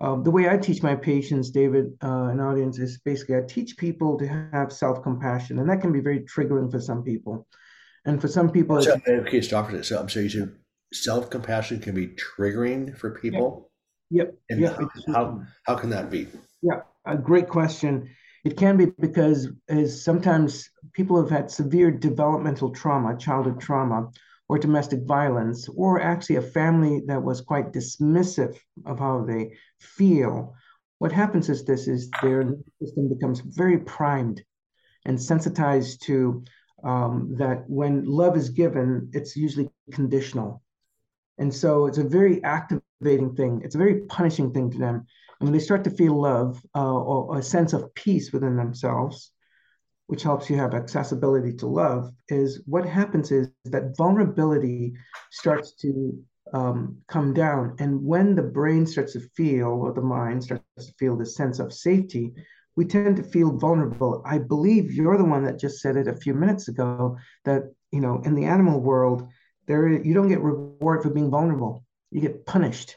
um, 0.00 0.22
the 0.22 0.30
way 0.30 0.48
I 0.48 0.58
teach 0.58 0.82
my 0.82 0.94
patients, 0.94 1.50
David, 1.50 1.86
uh, 2.02 2.28
and 2.30 2.40
audience, 2.40 2.78
is 2.78 2.98
basically 2.98 3.36
I 3.36 3.42
teach 3.46 3.76
people 3.78 4.18
to 4.18 4.26
have 4.26 4.72
self 4.72 5.02
compassion, 5.02 5.58
and 5.58 5.68
that 5.68 5.80
can 5.80 5.92
be 5.92 6.00
very 6.00 6.20
triggering 6.20 6.70
for 6.70 6.80
some 6.80 7.02
people. 7.02 7.46
And 8.06 8.20
for 8.20 8.28
some 8.28 8.50
people, 8.50 8.80
so, 8.82 8.96
okay, 9.08 9.40
stop 9.40 9.66
for 9.66 9.76
this. 9.76 9.88
So 9.88 9.98
I'm 9.98 10.08
sorry, 10.08 10.24
you 10.26 10.30
said 10.30 10.54
self 10.92 11.28
compassion 11.28 11.80
can 11.80 11.94
be 11.94 12.08
triggering 12.08 12.96
for 12.96 13.10
people. 13.10 13.70
Yep. 14.10 14.34
And 14.48 14.60
yep. 14.60 14.78
How, 14.78 15.12
how, 15.12 15.42
how 15.64 15.74
can 15.74 15.90
that 15.90 16.10
be? 16.10 16.28
Yeah, 16.62 16.82
a 17.04 17.16
great 17.16 17.48
question. 17.48 18.08
It 18.44 18.56
can 18.56 18.76
be 18.76 18.86
because 19.00 19.48
is 19.68 20.04
sometimes 20.04 20.70
people 20.92 21.20
have 21.20 21.30
had 21.30 21.50
severe 21.50 21.90
developmental 21.90 22.70
trauma, 22.70 23.18
childhood 23.18 23.60
trauma, 23.60 24.08
or 24.48 24.58
domestic 24.58 25.02
violence, 25.02 25.68
or 25.68 26.00
actually 26.00 26.36
a 26.36 26.42
family 26.42 27.02
that 27.08 27.20
was 27.20 27.40
quite 27.40 27.72
dismissive 27.72 28.56
of 28.84 29.00
how 29.00 29.24
they 29.24 29.50
feel. 29.80 30.54
What 30.98 31.10
happens 31.10 31.48
is 31.48 31.64
this 31.64 31.88
is 31.88 32.08
their 32.22 32.44
system 32.80 33.08
becomes 33.08 33.40
very 33.40 33.78
primed 33.78 34.44
and 35.04 35.20
sensitized 35.20 36.02
to 36.04 36.44
um, 36.86 37.34
that 37.36 37.68
when 37.68 38.04
love 38.06 38.36
is 38.36 38.48
given, 38.48 39.10
it's 39.12 39.36
usually 39.36 39.68
conditional. 39.90 40.62
And 41.38 41.52
so 41.52 41.86
it's 41.86 41.98
a 41.98 42.04
very 42.04 42.42
activating 42.44 43.34
thing. 43.34 43.60
It's 43.64 43.74
a 43.74 43.78
very 43.78 44.02
punishing 44.02 44.52
thing 44.52 44.70
to 44.70 44.78
them. 44.78 44.94
And 45.40 45.48
when 45.48 45.52
they 45.52 45.58
start 45.58 45.82
to 45.84 45.90
feel 45.90 46.18
love 46.18 46.62
uh, 46.74 46.98
or 46.98 47.38
a 47.38 47.42
sense 47.42 47.72
of 47.72 47.92
peace 47.94 48.32
within 48.32 48.56
themselves, 48.56 49.32
which 50.06 50.22
helps 50.22 50.48
you 50.48 50.56
have 50.56 50.74
accessibility 50.74 51.52
to 51.54 51.66
love, 51.66 52.12
is 52.28 52.62
what 52.66 52.86
happens 52.86 53.32
is 53.32 53.48
that 53.64 53.96
vulnerability 53.96 54.94
starts 55.32 55.72
to 55.82 56.16
um, 56.54 56.98
come 57.08 57.34
down. 57.34 57.74
And 57.80 58.00
when 58.04 58.36
the 58.36 58.44
brain 58.44 58.86
starts 58.86 59.14
to 59.14 59.28
feel, 59.36 59.66
or 59.66 59.92
the 59.92 60.00
mind 60.00 60.44
starts 60.44 60.86
to 60.86 60.92
feel 61.00 61.16
the 61.16 61.26
sense 61.26 61.58
of 61.58 61.72
safety, 61.72 62.32
we 62.76 62.84
tend 62.84 63.16
to 63.16 63.22
feel 63.22 63.56
vulnerable. 63.56 64.22
I 64.24 64.38
believe 64.38 64.92
you're 64.92 65.18
the 65.18 65.24
one 65.24 65.44
that 65.44 65.58
just 65.58 65.80
said 65.80 65.96
it 65.96 66.08
a 66.08 66.14
few 66.14 66.34
minutes 66.34 66.68
ago 66.68 67.16
that, 67.44 67.62
you 67.90 68.00
know, 68.00 68.20
in 68.24 68.34
the 68.34 68.44
animal 68.44 68.80
world, 68.80 69.28
there 69.66 69.88
you 69.88 70.14
don't 70.14 70.28
get 70.28 70.40
reward 70.40 71.02
for 71.02 71.10
being 71.10 71.30
vulnerable. 71.30 71.84
You 72.10 72.20
get 72.20 72.46
punished. 72.46 72.96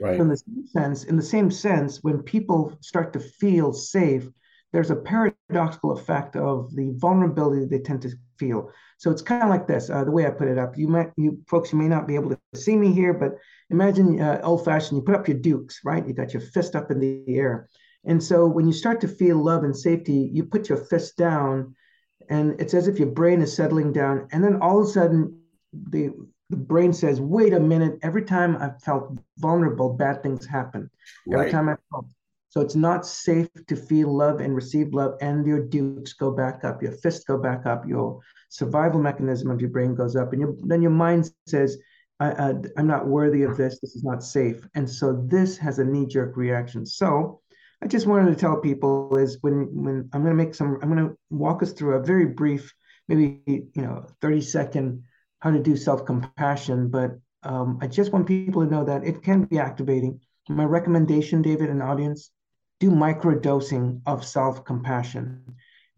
Right. 0.00 0.16
So 0.16 0.22
in 0.22 0.28
the 0.28 0.36
same 0.36 0.66
sense, 0.66 1.04
in 1.04 1.16
the 1.16 1.22
same 1.22 1.50
sense, 1.50 2.02
when 2.02 2.22
people 2.22 2.76
start 2.80 3.12
to 3.14 3.20
feel 3.20 3.72
safe, 3.72 4.28
there's 4.72 4.90
a 4.90 4.96
paradoxical 4.96 5.92
effect 5.92 6.36
of 6.36 6.74
the 6.74 6.92
vulnerability 6.96 7.64
they 7.64 7.78
tend 7.78 8.02
to 8.02 8.10
feel. 8.38 8.70
So 8.98 9.10
it's 9.10 9.22
kind 9.22 9.42
of 9.42 9.48
like 9.48 9.68
this. 9.68 9.88
Uh, 9.88 10.04
the 10.04 10.10
way 10.10 10.26
I 10.26 10.30
put 10.30 10.48
it 10.48 10.58
up, 10.58 10.76
you 10.76 10.88
might, 10.88 11.10
you 11.16 11.38
folks, 11.46 11.72
you 11.72 11.78
may 11.78 11.88
not 11.88 12.08
be 12.08 12.16
able 12.16 12.30
to 12.30 12.38
see 12.54 12.76
me 12.76 12.92
here, 12.92 13.14
but 13.14 13.32
imagine 13.70 14.20
uh, 14.20 14.40
old-fashioned. 14.42 14.96
You 14.96 15.02
put 15.04 15.14
up 15.14 15.28
your 15.28 15.38
dukes, 15.38 15.80
right? 15.84 16.06
You 16.06 16.12
got 16.12 16.34
your 16.34 16.42
fist 16.42 16.74
up 16.74 16.90
in 16.90 16.98
the 16.98 17.24
air, 17.28 17.68
and 18.06 18.22
so 18.22 18.46
when 18.46 18.66
you 18.66 18.72
start 18.72 19.00
to 19.02 19.08
feel 19.08 19.42
love 19.42 19.64
and 19.64 19.76
safety, 19.76 20.30
you 20.32 20.44
put 20.44 20.68
your 20.68 20.78
fist 20.78 21.16
down, 21.16 21.74
and 22.28 22.60
it's 22.60 22.74
as 22.74 22.88
if 22.88 22.98
your 22.98 23.10
brain 23.10 23.42
is 23.42 23.54
settling 23.54 23.92
down, 23.92 24.28
and 24.32 24.42
then 24.42 24.56
all 24.60 24.80
of 24.80 24.88
a 24.88 24.90
sudden, 24.90 25.40
the 25.72 26.12
the 26.50 26.56
brain 26.56 26.92
says, 26.92 27.20
"Wait 27.20 27.52
a 27.52 27.60
minute! 27.60 27.98
Every 28.02 28.24
time 28.24 28.56
I 28.56 28.70
felt 28.84 29.18
vulnerable, 29.38 29.94
bad 29.94 30.22
things 30.22 30.46
happen. 30.46 30.90
Every 31.32 31.50
time 31.50 31.68
I 31.68 31.76
felt 31.90 32.06
so 32.54 32.60
it's 32.60 32.76
not 32.76 33.04
safe 33.04 33.48
to 33.66 33.74
feel 33.74 34.14
love 34.14 34.38
and 34.38 34.54
receive 34.54 34.94
love, 34.94 35.16
and 35.20 35.44
your 35.44 35.66
dukes 35.66 36.12
go 36.12 36.30
back 36.30 36.62
up, 36.62 36.80
your 36.84 36.92
fists 36.92 37.24
go 37.24 37.36
back 37.36 37.66
up, 37.66 37.84
your 37.84 38.20
survival 38.48 39.00
mechanism 39.00 39.50
of 39.50 39.60
your 39.60 39.70
brain 39.70 39.96
goes 39.96 40.14
up, 40.14 40.32
and 40.32 40.40
your, 40.40 40.54
then 40.60 40.80
your 40.80 40.92
mind 40.92 41.32
says, 41.46 41.78
I, 42.20 42.54
am 42.76 42.86
not 42.86 43.08
worthy 43.08 43.42
of 43.42 43.56
this. 43.56 43.80
This 43.80 43.96
is 43.96 44.04
not 44.04 44.22
safe. 44.22 44.68
And 44.76 44.88
so 44.88 45.20
this 45.26 45.58
has 45.58 45.80
a 45.80 45.84
knee 45.84 46.06
jerk 46.06 46.36
reaction. 46.36 46.86
So 46.86 47.40
I 47.84 47.86
just 47.86 48.06
wanted 48.06 48.30
to 48.30 48.36
tell 48.36 48.56
people 48.56 49.14
is 49.18 49.36
when 49.42 49.68
when 49.74 50.08
I'm 50.14 50.22
going 50.22 50.34
to 50.34 50.42
make 50.42 50.54
some, 50.54 50.78
I'm 50.80 50.88
going 50.88 51.06
to 51.06 51.18
walk 51.28 51.62
us 51.62 51.72
through 51.72 51.96
a 51.96 52.02
very 52.02 52.24
brief, 52.24 52.72
maybe 53.08 53.42
you 53.46 53.82
know, 53.82 54.06
30 54.22 54.40
second 54.40 55.02
how 55.40 55.50
to 55.50 55.60
do 55.60 55.76
self 55.76 56.06
compassion. 56.06 56.88
But 56.88 57.18
um, 57.42 57.78
I 57.82 57.86
just 57.86 58.10
want 58.10 58.26
people 58.26 58.64
to 58.64 58.70
know 58.70 58.84
that 58.84 59.04
it 59.04 59.22
can 59.22 59.42
be 59.44 59.58
activating. 59.58 60.20
My 60.48 60.64
recommendation, 60.64 61.42
David, 61.42 61.68
and 61.68 61.82
audience, 61.82 62.30
do 62.80 62.90
micro 62.90 63.38
dosing 63.38 64.00
of 64.06 64.24
self 64.24 64.64
compassion. 64.64 65.44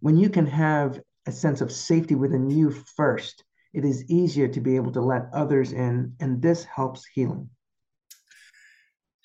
When 0.00 0.16
you 0.16 0.28
can 0.28 0.46
have 0.46 1.00
a 1.26 1.30
sense 1.30 1.60
of 1.60 1.70
safety 1.70 2.16
within 2.16 2.50
you 2.50 2.72
first, 2.72 3.44
it 3.72 3.84
is 3.84 4.04
easier 4.10 4.48
to 4.48 4.60
be 4.60 4.74
able 4.74 4.90
to 4.90 5.00
let 5.00 5.28
others 5.32 5.72
in, 5.72 6.14
and 6.18 6.42
this 6.42 6.64
helps 6.64 7.06
healing. 7.06 7.48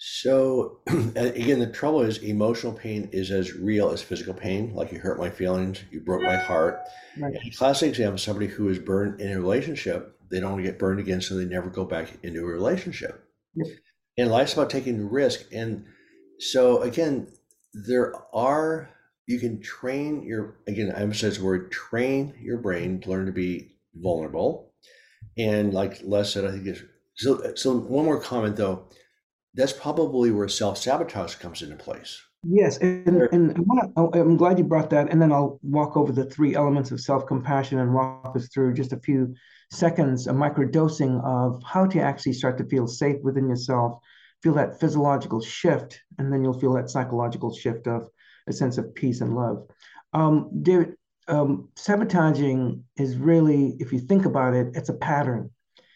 So, 0.04 0.80
again, 1.16 1.60
the 1.60 1.70
trouble 1.72 2.02
is 2.02 2.18
emotional 2.24 2.74
pain 2.74 3.08
is 3.12 3.30
as 3.30 3.54
real 3.54 3.92
as 3.92 4.02
physical 4.02 4.34
pain. 4.34 4.74
Like 4.74 4.92
you 4.92 4.98
hurt 4.98 5.20
my 5.20 5.30
feelings, 5.30 5.84
you 5.92 6.00
broke 6.00 6.24
my 6.24 6.38
heart. 6.38 6.82
Right. 7.20 7.38
Classic 7.56 7.88
example 7.88 8.18
somebody 8.18 8.48
who 8.48 8.68
is 8.70 8.80
burned 8.80 9.22
in 9.22 9.32
a 9.32 9.40
relationship, 9.40 10.18
they 10.32 10.40
don't 10.40 10.64
get 10.64 10.80
burned 10.80 11.00
again, 11.00 11.22
so 11.22 11.36
they 11.36 11.46
never 11.46 11.70
go 11.70 11.86
back 11.86 12.18
into 12.24 12.42
a 12.42 12.46
relationship. 12.46 13.24
Yep. 13.54 13.68
And 14.18 14.32
life's 14.32 14.54
about 14.54 14.72
taking 14.72 15.08
risk. 15.08 15.46
And 15.52 15.86
so, 16.40 16.82
again, 16.82 17.28
there 17.74 18.16
are 18.34 18.90
you 19.28 19.40
can 19.40 19.62
train 19.62 20.24
your 20.24 20.58
again 20.68 20.92
i 20.96 21.00
emphasize 21.00 21.38
the 21.38 21.44
word 21.44 21.72
train 21.72 22.34
your 22.42 22.58
brain 22.58 23.00
to 23.00 23.10
learn 23.10 23.26
to 23.26 23.32
be 23.32 23.72
vulnerable 23.96 24.74
and 25.38 25.74
like 25.74 26.02
les 26.04 26.34
said 26.34 26.44
i 26.44 26.52
think 26.52 26.68
is 26.68 26.84
so 27.16 27.54
so 27.56 27.78
one 27.78 28.04
more 28.04 28.20
comment 28.20 28.58
though 28.58 28.90
that's 29.54 29.74
probably 29.74 30.32
where 30.32 30.48
self-sabotage 30.48 31.36
comes 31.36 31.62
into 31.62 31.76
place 31.76 32.22
Yes, 32.44 32.78
and, 32.78 33.08
and 33.32 33.66
I 33.96 34.18
am 34.18 34.36
glad 34.36 34.58
you 34.58 34.64
brought 34.64 34.90
that. 34.90 35.12
And 35.12 35.22
then 35.22 35.32
I'll 35.32 35.60
walk 35.62 35.96
over 35.96 36.12
the 36.12 36.26
three 36.26 36.56
elements 36.56 36.90
of 36.90 37.00
self 37.00 37.28
compassion 37.28 37.78
and 37.78 37.94
walk 37.94 38.36
us 38.36 38.48
through 38.48 38.74
just 38.74 38.94
a 38.94 39.00
few 39.00 39.36
seconds, 39.70 40.26
a 40.26 40.32
microdosing 40.32 41.24
of 41.24 41.62
how 41.64 41.86
to 41.86 42.00
actually 42.00 42.34
start 42.34 42.58
to 42.58 42.66
feel 42.66 42.88
safe 42.88 43.18
within 43.22 43.48
yourself, 43.48 44.00
feel 44.42 44.54
that 44.56 44.80
physiological 44.80 45.40
shift, 45.40 46.02
and 46.18 46.34
then 46.34 46.44
you'll 46.44 46.60
feel 46.60 46.74
that 46.74 46.90
psychological 46.90 47.54
shift 47.54 47.86
of 47.86 48.10
a 48.48 48.54
sense 48.54 48.80
of 48.80 48.94
peace 48.96 49.22
and 49.22 49.36
love. 49.36 49.68
Um, 50.14 50.50
David, 50.64 50.96
um, 51.28 51.70
sabotaging 51.76 52.84
is 52.98 53.18
really, 53.18 53.76
if 53.80 53.94
you 53.94 54.00
think 54.00 54.26
about 54.26 54.56
it, 54.56 54.72
it's 54.74 54.90
a 54.90 54.96
pattern. 54.96 55.52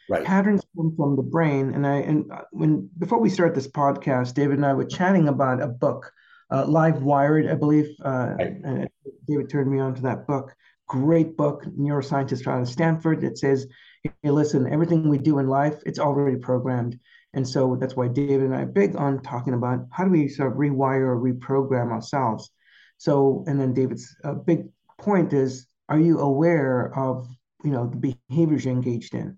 Right. 0.08 0.24
Patterns 0.24 0.64
come 0.76 0.94
from 0.96 1.16
the 1.16 1.24
brain, 1.24 1.74
and 1.74 1.86
I 1.86 1.96
and 1.96 2.32
uh, 2.32 2.42
when 2.52 2.90
before 3.00 3.20
we 3.20 3.30
start 3.30 3.56
this 3.56 3.68
podcast, 3.68 4.36
David 4.36 4.58
and 4.58 4.66
I 4.66 4.74
were 4.74 4.86
chatting 4.86 5.28
about 5.28 5.62
a 5.62 5.68
book 5.68 6.12
uh, 6.52 6.66
Livewired, 6.66 7.52
I 7.52 7.56
believe. 7.56 7.88
Uh, 8.04 8.36
right. 8.38 8.88
David 9.28 9.50
turned 9.50 9.72
me 9.72 9.80
on 9.80 9.96
to 9.96 10.02
that 10.04 10.28
book. 10.28 10.56
Great 10.88 11.36
book, 11.36 11.66
neuroscientist 11.66 12.46
out 12.46 12.62
of 12.62 12.70
Stanford. 12.70 13.24
It 13.24 13.40
says, 13.40 13.66
hey, 14.04 14.30
listen, 14.30 14.72
everything 14.72 15.10
we 15.10 15.18
do 15.18 15.40
in 15.40 15.48
life, 15.48 15.82
it's 15.86 15.98
already 15.98 16.38
programmed. 16.38 17.00
And 17.34 17.48
so 17.48 17.76
that's 17.76 17.96
why 17.96 18.08
David 18.08 18.42
and 18.42 18.56
I 18.56 18.62
are 18.62 18.66
big 18.68 18.96
on 18.96 19.22
talking 19.22 19.56
about 19.56 19.88
how 19.92 20.06
do 20.06 20.12
we 20.12 20.28
sort 20.30 20.52
of 20.52 20.58
rewire 20.58 21.08
or 21.08 21.20
reprogram 21.20 21.92
ourselves. 21.92 22.52
So, 22.98 23.44
and 23.48 23.60
then 23.60 23.74
David's 23.74 24.16
uh, 24.24 24.36
big 24.36 24.68
point 25.00 25.34
is, 25.34 25.68
are 25.90 26.00
you 26.00 26.20
aware 26.20 26.98
of 26.98 27.28
you 27.64 27.72
know 27.72 27.88
the 27.88 28.16
behaviors 28.30 28.66
you're 28.66 28.74
engaged 28.74 29.16
in? 29.16 29.38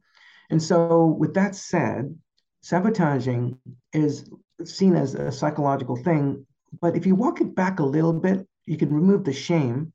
And 0.49 0.61
so, 0.61 1.05
with 1.05 1.33
that 1.33 1.55
said, 1.55 2.17
sabotaging 2.61 3.59
is 3.93 4.29
seen 4.63 4.95
as 4.95 5.13
a 5.13 5.31
psychological 5.31 5.95
thing 5.95 6.45
but 6.81 6.95
if 6.95 7.05
you 7.05 7.15
walk 7.15 7.41
it 7.41 7.55
back 7.55 7.79
a 7.79 7.85
little 7.85 8.13
bit, 8.13 8.45
you 8.65 8.77
can 8.77 8.93
remove 8.93 9.23
the 9.23 9.33
shame 9.33 9.93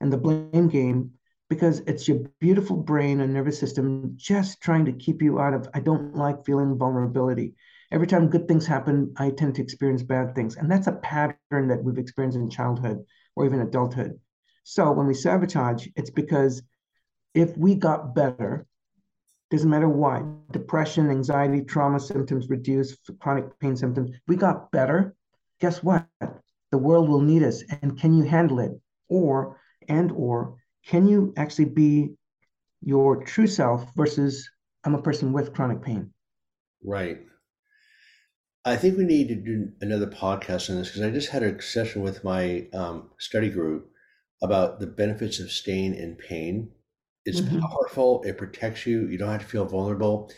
and 0.00 0.12
the 0.12 0.18
blame 0.18 0.68
game 0.68 1.12
because 1.48 1.80
it's 1.80 2.06
your 2.06 2.18
beautiful 2.40 2.76
brain 2.76 3.20
and 3.20 3.32
nervous 3.32 3.58
system 3.58 4.12
just 4.16 4.60
trying 4.60 4.84
to 4.84 4.92
keep 4.92 5.22
you 5.22 5.40
out 5.40 5.54
of, 5.54 5.68
I 5.72 5.80
don't 5.80 6.14
like 6.14 6.44
feeling 6.44 6.76
vulnerability. 6.76 7.54
Every 7.90 8.06
time 8.06 8.28
good 8.28 8.46
things 8.46 8.66
happen, 8.66 9.14
I 9.16 9.30
tend 9.30 9.54
to 9.54 9.62
experience 9.62 10.02
bad 10.02 10.34
things. 10.34 10.56
And 10.56 10.70
that's 10.70 10.88
a 10.88 10.92
pattern 10.92 11.68
that 11.68 11.82
we've 11.82 11.96
experienced 11.96 12.36
in 12.36 12.50
childhood 12.50 13.04
or 13.34 13.46
even 13.46 13.60
adulthood. 13.60 14.20
So 14.64 14.92
when 14.92 15.06
we 15.06 15.14
sabotage, 15.14 15.86
it's 15.96 16.10
because 16.10 16.62
if 17.32 17.56
we 17.56 17.76
got 17.76 18.14
better, 18.14 18.66
doesn't 19.50 19.70
matter 19.70 19.88
why, 19.88 20.22
depression, 20.50 21.10
anxiety, 21.10 21.62
trauma 21.62 21.98
symptoms 21.98 22.48
reduce, 22.50 22.96
chronic 23.18 23.58
pain 23.60 23.76
symptoms, 23.76 24.10
we 24.26 24.36
got 24.36 24.70
better, 24.70 25.14
guess 25.60 25.82
what? 25.82 26.06
The 26.70 26.78
world 26.78 27.08
will 27.08 27.22
need 27.22 27.42
us. 27.42 27.62
And 27.82 27.98
can 27.98 28.12
you 28.12 28.24
handle 28.24 28.60
it? 28.60 28.72
Or, 29.08 29.58
and, 29.88 30.12
or, 30.12 30.56
can 30.86 31.08
you 31.08 31.32
actually 31.36 31.66
be 31.66 32.10
your 32.82 33.24
true 33.24 33.46
self 33.46 33.86
versus 33.96 34.48
I'm 34.84 34.94
a 34.94 35.02
person 35.02 35.32
with 35.32 35.54
chronic 35.54 35.82
pain? 35.82 36.12
Right. 36.84 37.20
I 38.64 38.76
think 38.76 38.98
we 38.98 39.04
need 39.04 39.28
to 39.28 39.34
do 39.34 39.70
another 39.80 40.06
podcast 40.06 40.68
on 40.68 40.76
this 40.76 40.88
because 40.88 41.02
I 41.02 41.10
just 41.10 41.30
had 41.30 41.42
a 41.42 41.60
session 41.62 42.02
with 42.02 42.22
my 42.22 42.66
um, 42.74 43.10
study 43.18 43.48
group 43.48 43.90
about 44.42 44.78
the 44.78 44.86
benefits 44.86 45.40
of 45.40 45.50
staying 45.50 45.94
in 45.94 46.16
pain. 46.16 46.70
It's 47.28 47.40
mm-hmm. 47.40 47.60
powerful, 47.60 48.22
it 48.24 48.38
protects 48.38 48.86
you, 48.86 49.06
you 49.06 49.18
don't 49.18 49.30
have 49.30 49.42
to 49.42 49.46
feel 49.46 49.66
vulnerable. 49.66 50.30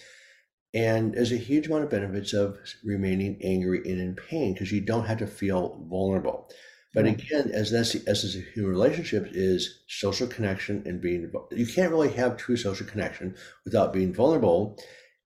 And 0.74 1.14
there's 1.14 1.32
a 1.32 1.36
huge 1.36 1.66
amount 1.66 1.84
of 1.84 1.90
benefits 1.90 2.32
of 2.32 2.58
remaining 2.84 3.40
angry 3.42 3.78
and 3.78 4.00
in 4.00 4.14
pain 4.14 4.52
because 4.52 4.70
you 4.70 4.80
don't 4.80 5.06
have 5.06 5.18
to 5.18 5.26
feel 5.26 5.84
vulnerable. 5.88 6.48
But 6.92 7.06
again, 7.06 7.50
as 7.52 7.70
that's 7.70 7.94
as 7.94 8.24
is 8.24 8.36
a 8.36 8.40
human 8.40 8.72
relationship 8.72 9.28
is 9.30 9.84
social 9.86 10.26
connection 10.26 10.82
and 10.86 11.00
being 11.00 11.30
you 11.52 11.66
can't 11.66 11.92
really 11.92 12.10
have 12.12 12.36
true 12.36 12.56
social 12.56 12.86
connection 12.86 13.36
without 13.64 13.92
being 13.92 14.12
vulnerable. 14.12 14.76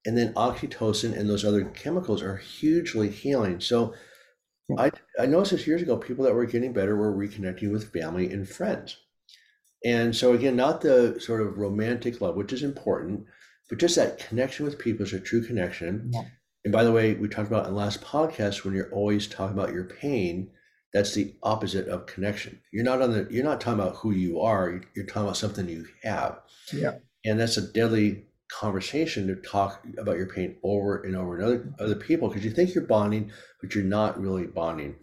And 0.05 0.15
then 0.15 0.33
oxytocin 0.35 1.17
and 1.17 1.27
those 1.27 1.43
other 1.43 1.65
chemicals 1.65 2.21
are 2.21 2.37
hugely 2.37 3.09
healing. 3.09 3.59
So 3.59 3.95
I 4.77 4.91
I 5.19 5.25
noticed 5.25 5.51
this 5.51 5.67
years 5.67 5.81
ago, 5.81 5.97
people 5.97 6.25
that 6.25 6.35
were 6.35 6.45
getting 6.45 6.73
better 6.73 6.95
were 6.95 7.13
reconnecting 7.13 7.71
with 7.71 7.91
family 7.91 8.31
and 8.31 8.47
friends. 8.47 8.97
And 9.85 10.15
so 10.15 10.33
again, 10.33 10.55
not 10.55 10.81
the 10.81 11.17
sort 11.19 11.41
of 11.41 11.57
romantic 11.57 12.19
love, 12.19 12.35
which 12.35 12.51
is 12.51 12.63
important, 12.63 13.25
but 13.69 13.79
just 13.79 13.95
that 13.95 14.17
connection 14.17 14.65
with 14.65 14.79
people 14.79 15.05
is 15.05 15.13
a 15.13 15.19
true 15.19 15.45
connection. 15.45 16.09
Yeah. 16.11 16.23
And 16.63 16.73
by 16.73 16.83
the 16.83 16.91
way, 16.91 17.13
we 17.13 17.27
talked 17.27 17.47
about 17.47 17.67
in 17.67 17.73
the 17.73 17.77
last 17.77 18.01
podcast 18.01 18.65
when 18.65 18.73
you're 18.73 18.91
always 18.91 19.27
talking 19.27 19.57
about 19.57 19.73
your 19.73 19.83
pain, 19.83 20.49
that's 20.91 21.13
the 21.13 21.35
opposite 21.43 21.87
of 21.87 22.07
connection. 22.07 22.59
You're 22.71 22.83
not 22.83 23.01
on 23.01 23.11
the 23.11 23.27
you're 23.29 23.43
not 23.43 23.61
talking 23.61 23.79
about 23.79 23.97
who 23.97 24.11
you 24.11 24.41
are, 24.41 24.81
you're 24.95 25.05
talking 25.05 25.23
about 25.23 25.37
something 25.37 25.69
you 25.69 25.85
have. 26.03 26.39
Yeah. 26.73 26.95
And 27.23 27.39
that's 27.39 27.57
a 27.57 27.71
deadly 27.71 28.25
conversation 28.49 29.27
to 29.27 29.35
talk 29.35 29.83
about 29.97 30.17
your 30.17 30.27
pain 30.27 30.55
over 30.63 31.03
and 31.03 31.15
over 31.15 31.35
and 31.35 31.43
other 31.43 31.73
other 31.79 31.95
people 31.95 32.29
because 32.29 32.43
you 32.43 32.51
think 32.51 32.73
you're 32.73 32.85
bonding, 32.85 33.31
but 33.61 33.75
you're 33.75 33.83
not 33.83 34.19
really 34.19 34.47
bonding. 34.47 34.95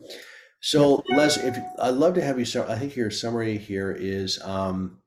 So 0.63 1.03
Les, 1.11 1.37
if 1.39 1.59
I'd 1.81 1.95
love 1.95 2.15
to 2.15 2.23
have 2.23 2.39
you 2.39 2.63
I 2.63 2.79
think 2.79 2.95
your 2.95 3.11
summary 3.11 3.59
here 3.59 3.91
is 3.91 4.41
um, 4.43 4.99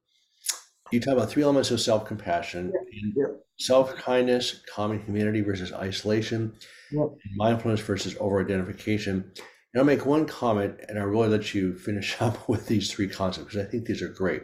you 0.91 0.99
talk 0.99 1.13
about 1.13 1.29
three 1.29 1.43
elements 1.43 1.71
of 1.71 1.79
self-compassion 1.79 2.73
yeah. 3.15 3.25
self-kindness 3.57 4.61
common 4.73 5.01
humanity 5.01 5.39
versus 5.39 5.71
isolation 5.71 6.53
yeah. 6.91 7.05
mindfulness 7.37 7.79
versus 7.79 8.17
over-identification. 8.19 9.31
And 9.73 9.79
i'll 9.79 9.85
make 9.85 10.05
one 10.05 10.25
comment 10.25 10.75
and 10.89 10.99
i 10.99 11.03
really 11.03 11.29
let 11.29 11.53
you 11.53 11.77
finish 11.77 12.17
up 12.21 12.49
with 12.49 12.67
these 12.67 12.91
three 12.91 13.07
concepts 13.07 13.53
because 13.53 13.65
i 13.65 13.69
think 13.69 13.85
these 13.85 14.01
are 14.01 14.09
great. 14.09 14.43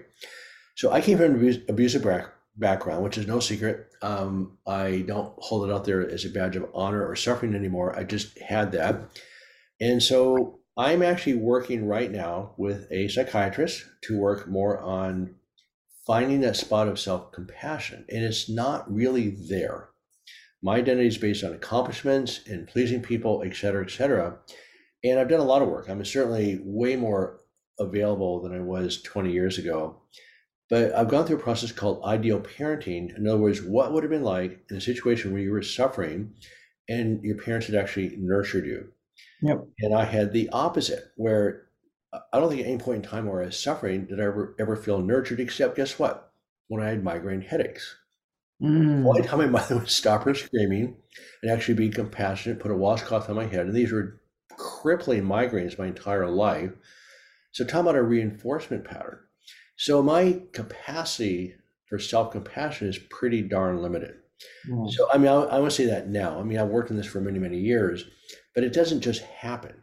So 0.76 0.94
i 0.94 1.02
came 1.02 1.18
from 1.18 1.46
an 1.46 1.66
abusive 1.68 2.08
background 2.56 3.04
which 3.04 3.18
is 3.18 3.28
no 3.28 3.42
secret. 3.42 3.88
Um, 4.02 4.58
i 4.66 5.04
don't 5.06 5.34
hold 5.40 5.70
it 5.70 5.74
out 5.74 5.84
there 5.84 6.10
as 6.10 6.24
a 6.24 6.30
badge 6.30 6.56
of 6.56 6.70
honor 6.74 7.06
or 7.06 7.18
suffering 7.18 7.54
anymore. 7.54 8.00
I 8.00 8.06
just 8.06 8.40
had 8.40 8.72
that. 8.72 9.20
And 9.82 10.02
so 10.02 10.61
i'm 10.78 11.02
actually 11.02 11.36
working 11.36 11.86
right 11.86 12.12
now 12.12 12.54
with 12.58 12.88
a 12.92 13.08
psychiatrist 13.08 13.86
to 14.02 14.18
work 14.18 14.48
more 14.48 14.80
on 14.80 15.36
finding 16.06 16.42
that 16.42 16.56
spot 16.56 16.88
of 16.88 17.00
self 17.00 17.32
compassion. 17.32 18.06
And 18.10 18.24
it's 18.24 18.50
not 18.50 18.92
really 18.94 19.30
there. 19.30 19.90
My 20.62 20.78
identity 20.78 21.08
is 21.08 21.18
based 21.18 21.44
on 21.44 21.54
accomplishments 21.54 22.42
and 22.48 22.68
pleasing 22.68 23.02
people, 23.02 23.44
et 23.46 23.56
cetera, 23.56 23.84
et 23.84 23.92
cetera. 23.92 24.38
And 25.04 25.20
I've 25.20 25.30
done 25.30 25.40
a 25.40 25.46
lot 25.46 25.62
of 25.62 25.70
work. 25.70 25.90
I'm 25.90 26.04
certainly 26.06 26.60
way 26.64 26.96
more 26.96 27.40
available 27.80 28.42
than 28.42 28.54
I 28.54 28.60
was 28.60 29.02
20 29.02 29.32
years 29.32 29.58
ago. 29.58 30.02
But 30.70 30.94
I've 30.94 31.10
gone 31.10 31.26
through 31.26 31.38
a 31.38 31.42
process 31.42 31.72
called 31.72 32.04
ideal 32.04 32.40
parenting. 32.40 33.18
In 33.18 33.28
other 33.28 33.40
words, 33.40 33.62
what 33.62 33.92
would 33.92 34.04
have 34.04 34.12
been 34.12 34.24
like 34.24 34.64
in 34.70 34.78
a 34.78 34.82
situation 34.82 35.32
where 35.32 35.42
you 35.42 35.52
were 35.52 35.64
suffering 35.64 36.34
and 36.88 37.24
your 37.24 37.38
parents 37.38 37.68
had 37.68 37.76
actually 37.76 38.16
nurtured 38.18 38.66
you? 38.66 38.90
Yep. 39.42 39.68
And 39.80 39.96
I 39.96 40.06
had 40.06 40.34
the 40.34 40.50
opposite, 40.50 41.12
where 41.16 41.68
I 42.14 42.40
don't 42.40 42.50
think 42.50 42.62
at 42.62 42.68
any 42.68 42.78
point 42.78 43.04
in 43.04 43.10
time 43.10 43.26
where 43.26 43.42
I 43.42 43.46
was 43.46 43.60
suffering 43.60 44.06
did 44.06 44.20
I 44.20 44.24
ever 44.24 44.56
ever 44.60 44.76
feel 44.76 45.02
nurtured, 45.02 45.40
except 45.40 45.76
guess 45.76 45.98
what? 45.98 46.32
When 46.68 46.84
I 46.84 46.90
had 46.90 47.04
migraine 47.04 47.42
headaches. 47.42 47.96
Mm. 48.62 49.16
The 49.16 49.28
time 49.28 49.40
my 49.40 49.48
mother 49.48 49.76
would 49.80 49.90
stop 49.90 50.24
her 50.24 50.36
screaming 50.36 50.96
and 51.42 51.52
actually 51.52 51.76
be 51.76 51.90
compassionate, 51.90 52.60
put 52.60 52.72
a 52.72 52.76
washcloth 52.76 53.30
on 53.30 53.36
my 53.36 53.46
head, 53.46 53.66
and 53.66 53.76
these 53.76 53.92
were 53.92 54.22
crippling 54.58 55.24
migraines 55.24 55.80
my 55.80 55.88
entire 55.88 56.30
life. 56.30 56.72
So 57.54 57.66
talk 57.66 57.82
about 57.82 57.96
a 57.96 58.04
reinforcement 58.04 58.86
pattern. 58.86 59.20
So 59.76 60.04
my 60.04 60.42
capacity 60.54 61.56
for 61.88 61.98
self-compassion 61.98 62.88
is 62.88 62.98
pretty 62.98 63.42
darn 63.42 63.82
limited. 63.82 64.16
Mm. 64.70 64.92
So 64.92 65.10
I 65.12 65.18
mean, 65.18 65.28
I, 65.28 65.36
I 65.36 65.60
want 65.60 65.72
to 65.72 65.76
say 65.76 65.86
that 65.88 66.10
now. 66.10 66.40
I 66.40 66.44
mean, 66.44 66.60
I've 66.60 66.68
worked 66.68 66.92
in 66.92 66.98
this 66.98 67.08
for 67.08 67.20
many, 67.20 67.40
many 67.40 67.58
years, 67.58 68.06
but 68.56 68.64
it 68.64 68.74
doesn't 68.74 69.02
just 69.02 69.22
happen. 69.22 69.76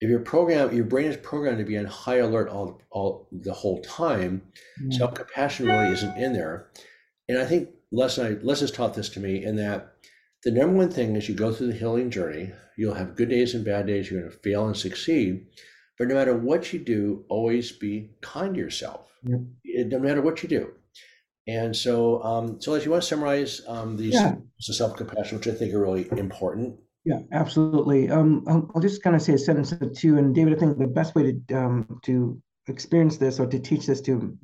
If 0.00 0.08
your 0.08 0.20
program 0.20 0.74
your 0.74 0.84
brain 0.84 1.06
is 1.06 1.16
programmed 1.16 1.58
to 1.58 1.64
be 1.64 1.76
on 1.76 1.86
high 1.86 2.18
alert 2.18 2.48
all, 2.48 2.80
all 2.90 3.28
the 3.32 3.52
whole 3.52 3.82
time 3.82 4.42
mm. 4.80 4.94
self-compassion 4.94 5.66
really 5.66 5.92
isn't 5.92 6.16
in 6.16 6.32
there. 6.32 6.68
And 7.28 7.38
i 7.38 7.44
think 7.44 7.70
les 7.90 8.18
and 8.18 8.38
I, 8.38 8.42
les 8.42 8.60
has 8.60 8.70
taught 8.70 8.94
this 8.94 9.08
to 9.10 9.20
me 9.20 9.44
in 9.44 9.56
that 9.56 9.94
the 10.44 10.52
number 10.52 10.76
one 10.76 10.90
thing 10.90 11.16
is 11.16 11.28
you 11.28 11.34
go 11.34 11.52
through 11.52 11.68
the 11.68 11.78
healing 11.78 12.10
journey. 12.10 12.52
You'll 12.76 12.94
have 12.94 13.16
good 13.16 13.28
days 13.28 13.54
and 13.54 13.64
bad 13.64 13.88
days. 13.88 14.08
You're 14.08 14.20
going 14.20 14.32
to 14.32 14.38
fail 14.38 14.66
and 14.66 14.76
succeed. 14.76 15.46
But 15.98 16.06
no 16.06 16.14
matter 16.14 16.36
what 16.36 16.72
you 16.72 16.78
do 16.78 17.24
always 17.28 17.72
be 17.72 18.12
kind 18.20 18.54
to 18.54 18.60
yourself. 18.60 19.10
Yep. 19.24 19.40
no 19.88 19.98
matter 19.98 20.22
what 20.22 20.44
you 20.44 20.48
do. 20.48 20.74
And 21.48 21.74
so 21.74 22.22
um, 22.22 22.60
so 22.60 22.74
as 22.74 22.84
you 22.84 22.92
want 22.92 23.02
to 23.02 23.08
summarize 23.08 23.62
um, 23.66 23.96
these 23.96 24.14
yeah. 24.14 24.36
self-compassion 24.60 25.38
which 25.38 25.48
i 25.48 25.52
think 25.52 25.74
are 25.74 25.80
really 25.80 26.06
important 26.12 26.78
yeah, 27.08 27.20
absolutely. 27.32 28.10
Um, 28.10 28.44
I'll, 28.46 28.82
just 28.82 29.02
kind 29.02 29.16
of 29.16 29.22
say 29.22 29.32
a 29.32 29.38
sentence 29.38 29.72
or 29.72 29.88
two. 29.88 30.18
And 30.18 30.34
David, 30.34 30.54
I 30.54 30.60
think 30.60 30.76
the 30.76 30.86
best 30.86 31.14
way 31.14 31.32
to 31.48 31.54
um, 31.54 32.00
to 32.02 32.38
experience 32.66 33.16
this 33.16 33.40
or 33.40 33.46
to 33.46 33.58
teach 33.58 33.86
this 33.86 34.02
to 34.02 34.36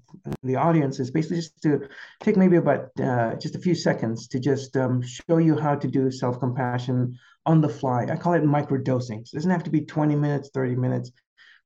the 0.43 0.57
audience 0.57 0.99
is 0.99 1.11
basically 1.11 1.37
just 1.37 1.61
to 1.61 1.87
take 2.21 2.39
maybe 2.39 2.57
about 2.57 2.89
uh, 2.99 3.35
just 3.35 3.55
a 3.55 3.59
few 3.59 3.75
seconds 3.75 4.29
to 4.29 4.41
just 4.41 4.79
um, 4.79 5.03
show 5.03 5.37
you 5.37 5.59
how 5.59 5.75
to 5.75 5.87
do 5.87 6.11
self 6.11 6.41
compassion 6.41 7.19
on 7.45 7.61
the 7.61 7.69
fly. 7.69 8.07
I 8.11 8.17
call 8.17 8.33
it 8.33 8.43
micro 8.45 8.79
dosing. 8.79 9.27
So 9.27 9.35
it 9.35 9.41
doesn't 9.41 9.51
have 9.51 9.65
to 9.65 9.71
be 9.71 9.83
20 9.83 10.17
minutes, 10.17 10.49
30 10.55 10.77
minutes. 10.77 11.11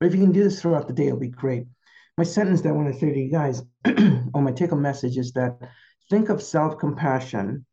But 0.01 0.07
if 0.07 0.15
you 0.17 0.21
can 0.21 0.33
do 0.33 0.43
this 0.43 0.61
throughout 0.61 0.89
the 0.89 0.95
day, 0.95 1.07
it'll 1.07 1.21
be 1.21 1.29
great. 1.29 1.69
My 2.17 2.25
sentence 2.25 2.63
that 2.63 2.71
I 2.71 2.73
want 2.73 2.93
to 2.93 2.99
say 2.99 3.13
to 3.13 3.21
you 3.21 3.31
guys, 3.31 3.63
or 4.35 4.43
my 4.43 4.51
take 4.51 4.71
home 4.71 4.83
message 4.83 5.17
is 5.17 5.31
that 5.35 5.61
think 6.11 6.29
of 6.29 6.43
self 6.43 6.77
compassion 6.77 7.67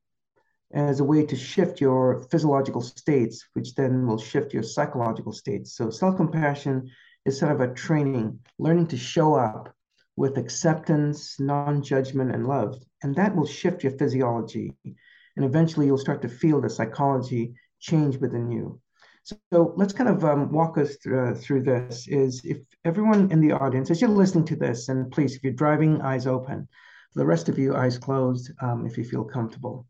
as 0.74 1.00
a 1.00 1.04
way 1.04 1.26
to 1.26 1.36
shift 1.36 1.80
your 1.80 2.24
physiological 2.32 2.82
states, 2.82 3.46
which 3.54 3.76
then 3.76 4.08
will 4.08 4.18
shift 4.18 4.54
your 4.54 4.64
psychological 4.64 5.32
states. 5.32 5.76
So, 5.76 5.90
self 5.90 6.18
compassion 6.18 6.90
is 7.26 7.40
sort 7.40 7.52
of 7.52 7.62
a 7.62 7.74
training, 7.74 8.40
learning 8.60 8.88
to 8.88 8.98
show 8.98 9.36
up 9.36 9.74
with 10.16 10.38
acceptance, 10.38 11.40
non 11.40 11.82
judgment, 11.82 12.34
and 12.34 12.48
love. 12.48 12.82
And 13.04 13.16
that 13.16 13.36
will 13.36 13.46
shift 13.46 13.84
your 13.84 13.94
physiology. 13.94 14.74
And 14.84 15.46
eventually, 15.46 15.86
you'll 15.86 15.98
start 15.98 16.22
to 16.24 16.30
feel 16.30 16.62
the 16.62 16.70
psychology 16.70 17.56
change 17.80 18.18
within 18.18 18.52
you. 18.52 18.82
So, 19.24 19.74
let's 19.76 19.94
kind 19.94 20.10
of 20.10 20.24
um, 20.26 20.52
walk 20.52 20.78
us 20.78 20.96
through, 20.98 21.30
uh, 21.30 21.36
through 21.36 21.64
this. 21.64 22.08
Is 22.08 22.42
if 22.44 22.58
everyone 22.84 23.32
in 23.32 23.40
the 23.40 23.54
audience, 23.54 23.92
as 23.92 24.02
you're 24.02 24.10
listening 24.10 24.46
to 24.46 24.56
this, 24.56 24.90
and 24.90 25.12
please, 25.12 25.36
if 25.36 25.44
you're 25.44 25.54
driving, 25.54 26.02
eyes 26.02 26.28
open. 26.28 26.68
For 27.14 27.20
the 27.20 27.26
rest 27.26 27.50
of 27.50 27.58
you, 27.58 27.76
eyes 27.76 27.98
closed, 27.98 28.52
um, 28.62 28.86
if 28.86 28.98
you 28.98 29.04
feel 29.04 29.24
comfortable. 29.24 29.86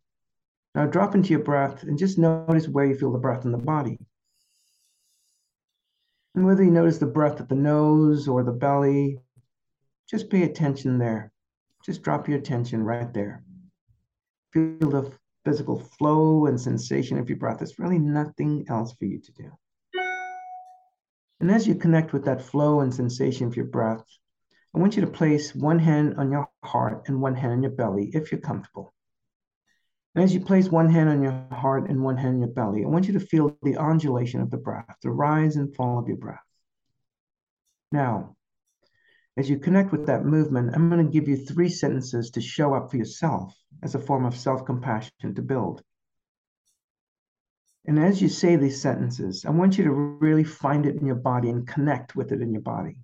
Now 0.76 0.86
drop 0.86 1.16
into 1.16 1.30
your 1.30 1.40
breath 1.40 1.84
and 1.84 1.98
just 1.98 2.18
notice 2.18 2.68
where 2.68 2.86
you 2.86 2.96
feel 2.96 3.14
the 3.14 3.18
breath 3.18 3.46
in 3.46 3.54
the 3.54 3.58
body. 3.58 3.98
And 6.36 6.46
whether 6.46 6.66
you 6.66 6.72
notice 6.72 6.98
the 6.98 7.06
breath 7.06 7.40
at 7.40 7.48
the 7.48 7.56
nose 7.56 8.28
or 8.28 8.44
the 8.44 8.52
belly, 8.52 9.20
just 10.10 10.30
pay 10.30 10.44
attention 10.44 10.98
there. 10.98 11.32
Just 11.86 12.02
drop 12.02 12.28
your 12.28 12.38
attention 12.38 12.84
right 12.84 13.12
there. 13.14 13.42
Feel 14.52 14.90
the 14.90 15.14
physical 15.46 15.80
flow 15.80 16.48
and 16.48 16.60
sensation 16.60 17.20
of 17.20 17.30
your 17.30 17.38
breath. 17.38 17.60
There's 17.60 17.80
really 17.80 18.00
nothing 18.00 18.66
else 18.68 18.94
for 18.94 19.06
you 19.06 19.20
to 19.20 19.32
do. 19.32 19.52
And 21.40 21.52
as 21.52 21.66
you 21.66 21.76
connect 21.76 22.12
with 22.12 22.26
that 22.26 22.42
flow 22.42 22.82
and 22.82 22.94
sensation 22.94 23.48
of 23.48 23.56
your 23.56 23.66
breath, 23.66 24.04
I 24.76 24.80
want 24.80 24.98
you 24.98 25.02
to 25.02 25.08
place 25.08 25.56
one 25.56 25.80
hand 25.80 26.16
on 26.18 26.32
your 26.32 26.50
heart 26.66 27.08
and 27.08 27.22
one 27.22 27.36
hand 27.36 27.54
on 27.54 27.64
your 27.64 27.72
belly 27.72 28.12
if 28.14 28.32
you're 28.32 28.42
comfortable. 28.42 28.94
And 30.15 30.23
as 30.23 30.34
you 30.34 30.39
place 30.39 30.69
one 30.69 30.89
hand 30.89 31.10
on 31.10 31.21
your 31.21 31.45
heart 31.51 31.89
and 31.89 32.01
one 32.01 32.15
hand 32.15 32.36
on 32.36 32.39
your 32.39 32.49
belly, 32.49 32.86
I 32.86 32.88
want 32.88 33.06
you 33.06 33.13
to 33.13 33.19
feel 33.19 33.58
the 33.63 33.78
undulation 33.78 34.39
of 34.39 34.49
the 34.49 34.58
breath, 34.58 34.95
the 35.01 35.12
rise 35.12 35.58
and 35.58 35.75
fall 35.75 35.99
of 35.99 36.08
your 36.08 36.17
breath. 36.17 36.39
Now, 37.91 38.38
as 39.36 39.49
you 39.49 39.60
connect 39.60 39.91
with 39.91 40.06
that 40.06 40.23
movement, 40.23 40.71
I'm 40.73 40.89
going 40.89 41.06
to 41.06 41.12
give 41.12 41.28
you 41.28 41.36
three 41.36 41.67
sentences 41.67 42.32
to 42.32 42.41
show 42.41 42.73
up 42.73 42.89
for 42.89 42.95
yourself 42.95 43.54
as 43.84 43.93
a 43.93 43.99
form 43.99 44.25
of 44.25 44.38
self 44.38 44.65
compassion 44.65 45.36
to 45.36 45.41
build. 45.41 45.84
And 47.86 47.99
as 47.99 48.21
you 48.21 48.30
say 48.30 48.56
these 48.56 48.82
sentences, 48.82 49.45
I 49.45 49.51
want 49.51 49.78
you 49.78 49.84
to 49.84 49.91
really 49.91 50.45
find 50.45 50.86
it 50.86 50.95
in 50.95 51.06
your 51.06 51.15
body 51.15 51.49
and 51.49 51.67
connect 51.67 52.15
with 52.15 52.32
it 52.32 52.41
in 52.41 52.54
your 52.54 52.62
body. 52.62 52.97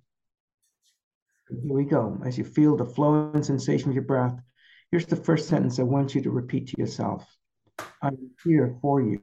Here 1.50 1.74
we 1.74 1.84
go. 1.84 2.18
As 2.24 2.38
you 2.38 2.44
feel 2.44 2.76
the 2.76 2.86
flow 2.86 3.30
and 3.34 3.44
sensation 3.44 3.90
of 3.90 3.94
your 3.94 4.04
breath, 4.04 4.40
Here's 4.92 5.06
the 5.06 5.16
first 5.16 5.48
sentence 5.48 5.78
I 5.78 5.84
want 5.84 6.14
you 6.14 6.20
to 6.20 6.30
repeat 6.30 6.68
to 6.68 6.74
yourself 6.78 7.26
I'm 8.02 8.30
here 8.44 8.76
for 8.82 9.00
you. 9.00 9.22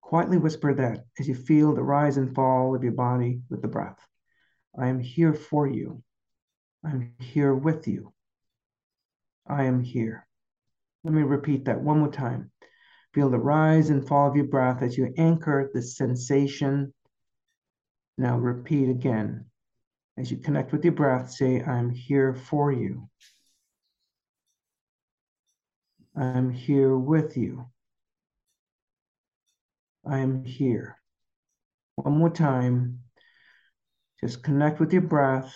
Quietly 0.00 0.38
whisper 0.38 0.72
that 0.72 1.04
as 1.20 1.28
you 1.28 1.34
feel 1.34 1.74
the 1.74 1.82
rise 1.82 2.16
and 2.16 2.34
fall 2.34 2.74
of 2.74 2.82
your 2.82 2.94
body 2.94 3.42
with 3.50 3.60
the 3.60 3.68
breath. 3.68 3.98
I 4.78 4.88
am 4.88 4.98
here 4.98 5.34
for 5.34 5.66
you. 5.66 6.02
I'm 6.82 7.12
here 7.20 7.54
with 7.54 7.86
you. 7.86 8.14
I 9.46 9.64
am 9.64 9.82
here. 9.82 10.26
Let 11.04 11.12
me 11.12 11.22
repeat 11.22 11.66
that 11.66 11.82
one 11.82 11.98
more 11.98 12.10
time. 12.10 12.50
Feel 13.12 13.28
the 13.28 13.38
rise 13.38 13.90
and 13.90 14.08
fall 14.08 14.30
of 14.30 14.36
your 14.36 14.46
breath 14.46 14.80
as 14.80 14.96
you 14.96 15.12
anchor 15.18 15.70
the 15.74 15.82
sensation. 15.82 16.94
Now 18.16 18.38
repeat 18.38 18.88
again. 18.88 19.44
As 20.16 20.30
you 20.30 20.38
connect 20.38 20.72
with 20.72 20.82
your 20.82 20.94
breath, 20.94 21.30
say, 21.30 21.62
I'm 21.62 21.90
here 21.90 22.32
for 22.32 22.72
you. 22.72 23.10
I'm 26.18 26.50
here 26.50 26.96
with 26.96 27.36
you. 27.36 27.66
I 30.06 30.18
am 30.18 30.44
here. 30.44 30.96
One 31.96 32.16
more 32.16 32.30
time. 32.30 33.00
Just 34.20 34.42
connect 34.42 34.80
with 34.80 34.94
your 34.94 35.02
breath 35.02 35.54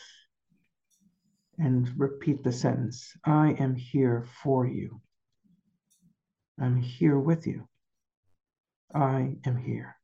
and 1.58 1.90
repeat 1.98 2.44
the 2.44 2.52
sentence 2.52 3.14
I 3.24 3.52
am 3.52 3.74
here 3.74 4.26
for 4.42 4.66
you. 4.66 5.00
I'm 6.60 6.76
here 6.76 7.18
with 7.18 7.46
you. 7.46 7.66
I 8.94 9.36
am 9.46 9.56
here. 9.56 9.96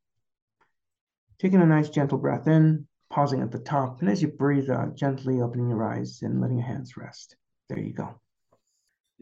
Taking 1.39 1.61
a 1.61 1.67
nice 1.67 1.89
gentle 1.89 2.17
breath 2.17 2.47
in, 2.47 2.87
pausing 3.11 3.41
at 3.41 3.51
the 3.51 3.59
top, 3.59 4.01
and 4.01 4.09
as 4.09 4.23
you 4.23 4.29
breathe 4.29 4.71
out, 4.71 4.95
gently 4.95 5.39
opening 5.41 5.69
your 5.69 5.83
eyes 5.87 6.23
and 6.23 6.41
letting 6.41 6.57
your 6.57 6.65
hands 6.65 6.97
rest. 6.97 7.35
There 7.69 7.79
you 7.79 7.93
go. 7.93 8.19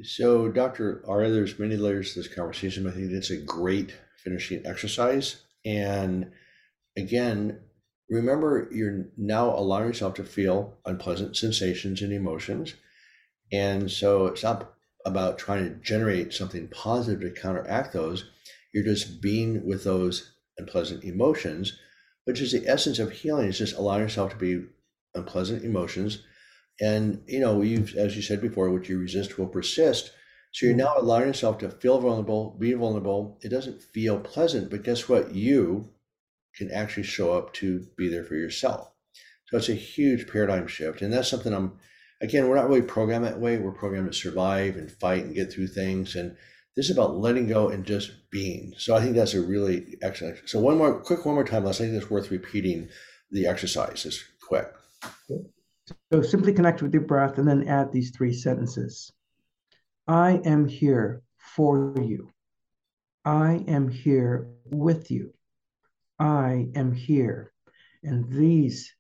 So, 0.04 0.50
Dr. 0.50 1.04
Aria, 1.08 1.30
there's 1.30 1.58
many 1.58 1.78
layers 1.78 2.14
to 2.14 2.20
this 2.20 2.34
conversation. 2.34 2.86
I 2.86 2.92
think 2.92 3.12
it's 3.12 3.30
a 3.30 3.38
great 3.38 3.94
finishing 4.18 4.66
exercise. 4.66 5.44
And 5.66 6.32
again, 6.98 7.62
remember 8.10 8.68
you're 8.72 9.06
now 9.18 9.56
allowing 9.56 9.88
yourself 9.88 10.16
to 10.16 10.24
feel 10.26 10.78
unpleasant 10.86 11.38
sensations 11.38 12.02
and 12.02 12.12
emotions. 12.12 12.74
And 13.54 13.90
so 13.90 14.28
it's 14.28 14.44
not 14.44 14.74
about 15.06 15.38
trying 15.38 15.64
to 15.64 15.76
generate 15.76 16.34
something 16.34 16.68
positive 16.68 17.22
to 17.22 17.42
counteract 17.42 17.94
those. 17.94 18.30
You're 18.74 18.84
just 18.84 19.22
being 19.22 19.66
with 19.66 19.86
those 19.86 20.34
unpleasant 20.58 21.06
emotions, 21.06 21.78
which 22.26 22.42
is 22.42 22.52
the 22.52 22.68
essence 22.68 23.00
of 23.00 23.12
healing, 23.12 23.48
is 23.48 23.58
just 23.58 23.78
allowing 23.78 24.02
yourself 24.02 24.32
to 24.32 24.38
be 24.38 24.66
unpleasant 25.14 25.64
emotions 25.64 26.24
and 26.80 27.24
you 27.28 27.40
know, 27.40 27.62
you 27.62 27.88
as 27.98 28.16
you 28.16 28.22
said 28.22 28.42
before, 28.42 28.72
what 28.72 28.90
you 28.90 29.00
resist 29.00 29.38
will 29.38 29.48
persist. 29.48 30.12
So 30.54 30.66
you're 30.66 30.76
now 30.76 30.94
allowing 30.98 31.28
yourself 31.28 31.58
to 31.60 31.70
feel 31.70 32.00
vulnerable, 32.00 32.56
be 32.58 32.74
vulnerable. 32.74 33.38
It 33.42 33.50
doesn't 33.50 33.84
feel 33.84 34.20
pleasant, 34.20 34.70
but 34.70 34.84
guess 34.84 35.10
what? 35.10 35.36
You 35.36 35.90
can 36.56 36.72
actually 36.72 37.04
show 37.04 37.34
up 37.34 37.54
to 37.56 37.86
be 37.98 38.08
there 38.08 38.24
for 38.24 38.36
yourself. 38.36 38.90
So 39.48 39.58
it's 39.58 39.70
a 39.70 39.74
huge 39.74 40.32
paradigm 40.32 40.68
shift. 40.68 41.02
And 41.02 41.12
that's 41.12 41.28
something 41.28 41.54
I'm 41.54 41.78
again, 42.22 42.48
we're 42.48 42.56
not 42.56 42.70
really 42.70 42.82
programmed 42.82 43.26
that 43.26 43.40
way. 43.40 43.58
We're 43.58 43.72
programmed 43.72 44.12
to 44.12 44.18
survive 44.18 44.76
and 44.76 44.92
fight 44.92 45.26
and 45.26 45.36
get 45.36 45.52
through 45.52 45.68
things. 45.68 46.16
And 46.16 46.36
this 46.76 46.90
is 46.90 46.92
about 46.92 47.18
letting 47.18 47.48
go 47.48 47.70
and 47.70 47.86
just 47.86 48.30
being. 48.32 48.74
So 48.78 48.96
I 48.96 49.02
think 49.02 49.16
that's 49.16 49.34
a 49.34 49.42
really 49.42 49.98
excellent. 50.02 50.38
So 50.48 50.60
one 50.60 50.78
more 50.78 51.00
quick, 51.00 51.26
one 51.26 51.36
more 51.36 51.44
time. 51.44 51.68
I 51.68 51.72
think 51.72 51.94
it's 51.94 52.10
worth 52.10 52.32
repeating 52.32 52.90
the 53.32 53.48
exercises 53.48 54.24
quick. 54.48 54.72
So 56.12 56.22
simply 56.22 56.54
connect 56.54 56.82
with 56.82 56.94
your 56.94 57.04
breath 57.04 57.38
and 57.38 57.48
then 57.48 57.68
add 57.68 57.92
these 57.92 58.12
three 58.12 58.34
sentences. 58.34 59.12
I 60.08 60.42
am 60.46 60.68
here 60.68 61.22
for 61.38 61.94
you. 62.02 62.32
I 63.24 63.64
am 63.68 63.90
here 63.90 64.48
with 64.66 65.12
you. 65.12 65.34
I 66.20 66.70
am 66.76 66.92
here. 66.92 67.52
And 68.04 68.32
these 68.32 68.94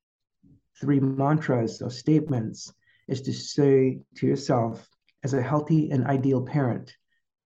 three 0.79 0.99
mantras 0.99 1.81
or 1.81 1.89
statements 1.89 2.73
is 3.07 3.21
to 3.21 3.33
say 3.33 4.01
to 4.17 4.27
yourself 4.27 4.87
as 5.23 5.33
a 5.33 5.41
healthy 5.41 5.91
and 5.91 6.05
ideal 6.05 6.43
parent, 6.43 6.95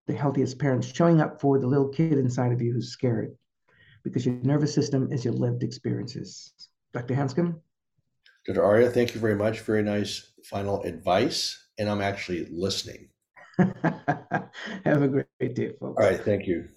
the 0.06 0.14
healthiest 0.14 0.58
parent, 0.58 0.84
showing 0.84 1.20
up 1.20 1.40
for 1.40 1.58
the 1.58 1.66
little 1.66 1.88
kid 1.88 2.14
inside 2.14 2.52
of 2.52 2.60
you 2.60 2.72
who's 2.72 2.92
scared 2.92 3.36
because 4.02 4.24
your 4.24 4.34
nervous 4.36 4.74
system 4.74 5.12
is 5.12 5.24
your 5.24 5.34
lived 5.34 5.62
experiences. 5.62 6.52
Dr. 6.92 7.14
Hanscom? 7.14 7.60
Dr. 8.46 8.64
Aria, 8.64 8.90
thank 8.90 9.14
you 9.14 9.20
very 9.20 9.36
much. 9.36 9.60
Very 9.60 9.82
nice 9.82 10.32
final 10.44 10.82
advice. 10.82 11.66
And 11.78 11.88
I'm 11.88 12.00
actually 12.00 12.48
listening. 12.50 13.08
Have 13.58 15.02
a 15.02 15.08
great 15.08 15.54
day, 15.54 15.72
folks. 15.78 15.82
All 15.82 16.10
right. 16.10 16.20
Thank 16.20 16.46
you. 16.46 16.68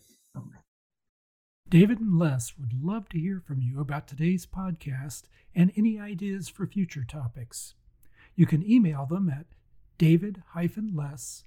David 1.69 1.99
and 1.99 2.19
Les 2.19 2.53
would 2.57 2.73
love 2.83 3.09
to 3.09 3.19
hear 3.19 3.41
from 3.45 3.61
you 3.61 3.79
about 3.79 4.07
today's 4.07 4.45
podcast 4.45 5.23
and 5.55 5.71
any 5.75 5.99
ideas 5.99 6.47
for 6.47 6.67
future 6.67 7.03
topics. 7.03 7.73
You 8.35 8.45
can 8.45 8.69
email 8.69 9.07
them 9.07 9.27
at 9.29 9.47
david-les 9.97 11.43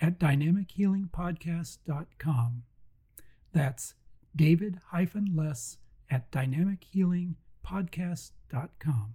at 0.00 0.18
dynamichealingpodcast.com. 0.18 2.62
That's 3.52 3.94
david-les 4.34 5.78
at 6.10 6.30
dynamichealingpodcast.com. 6.30 9.14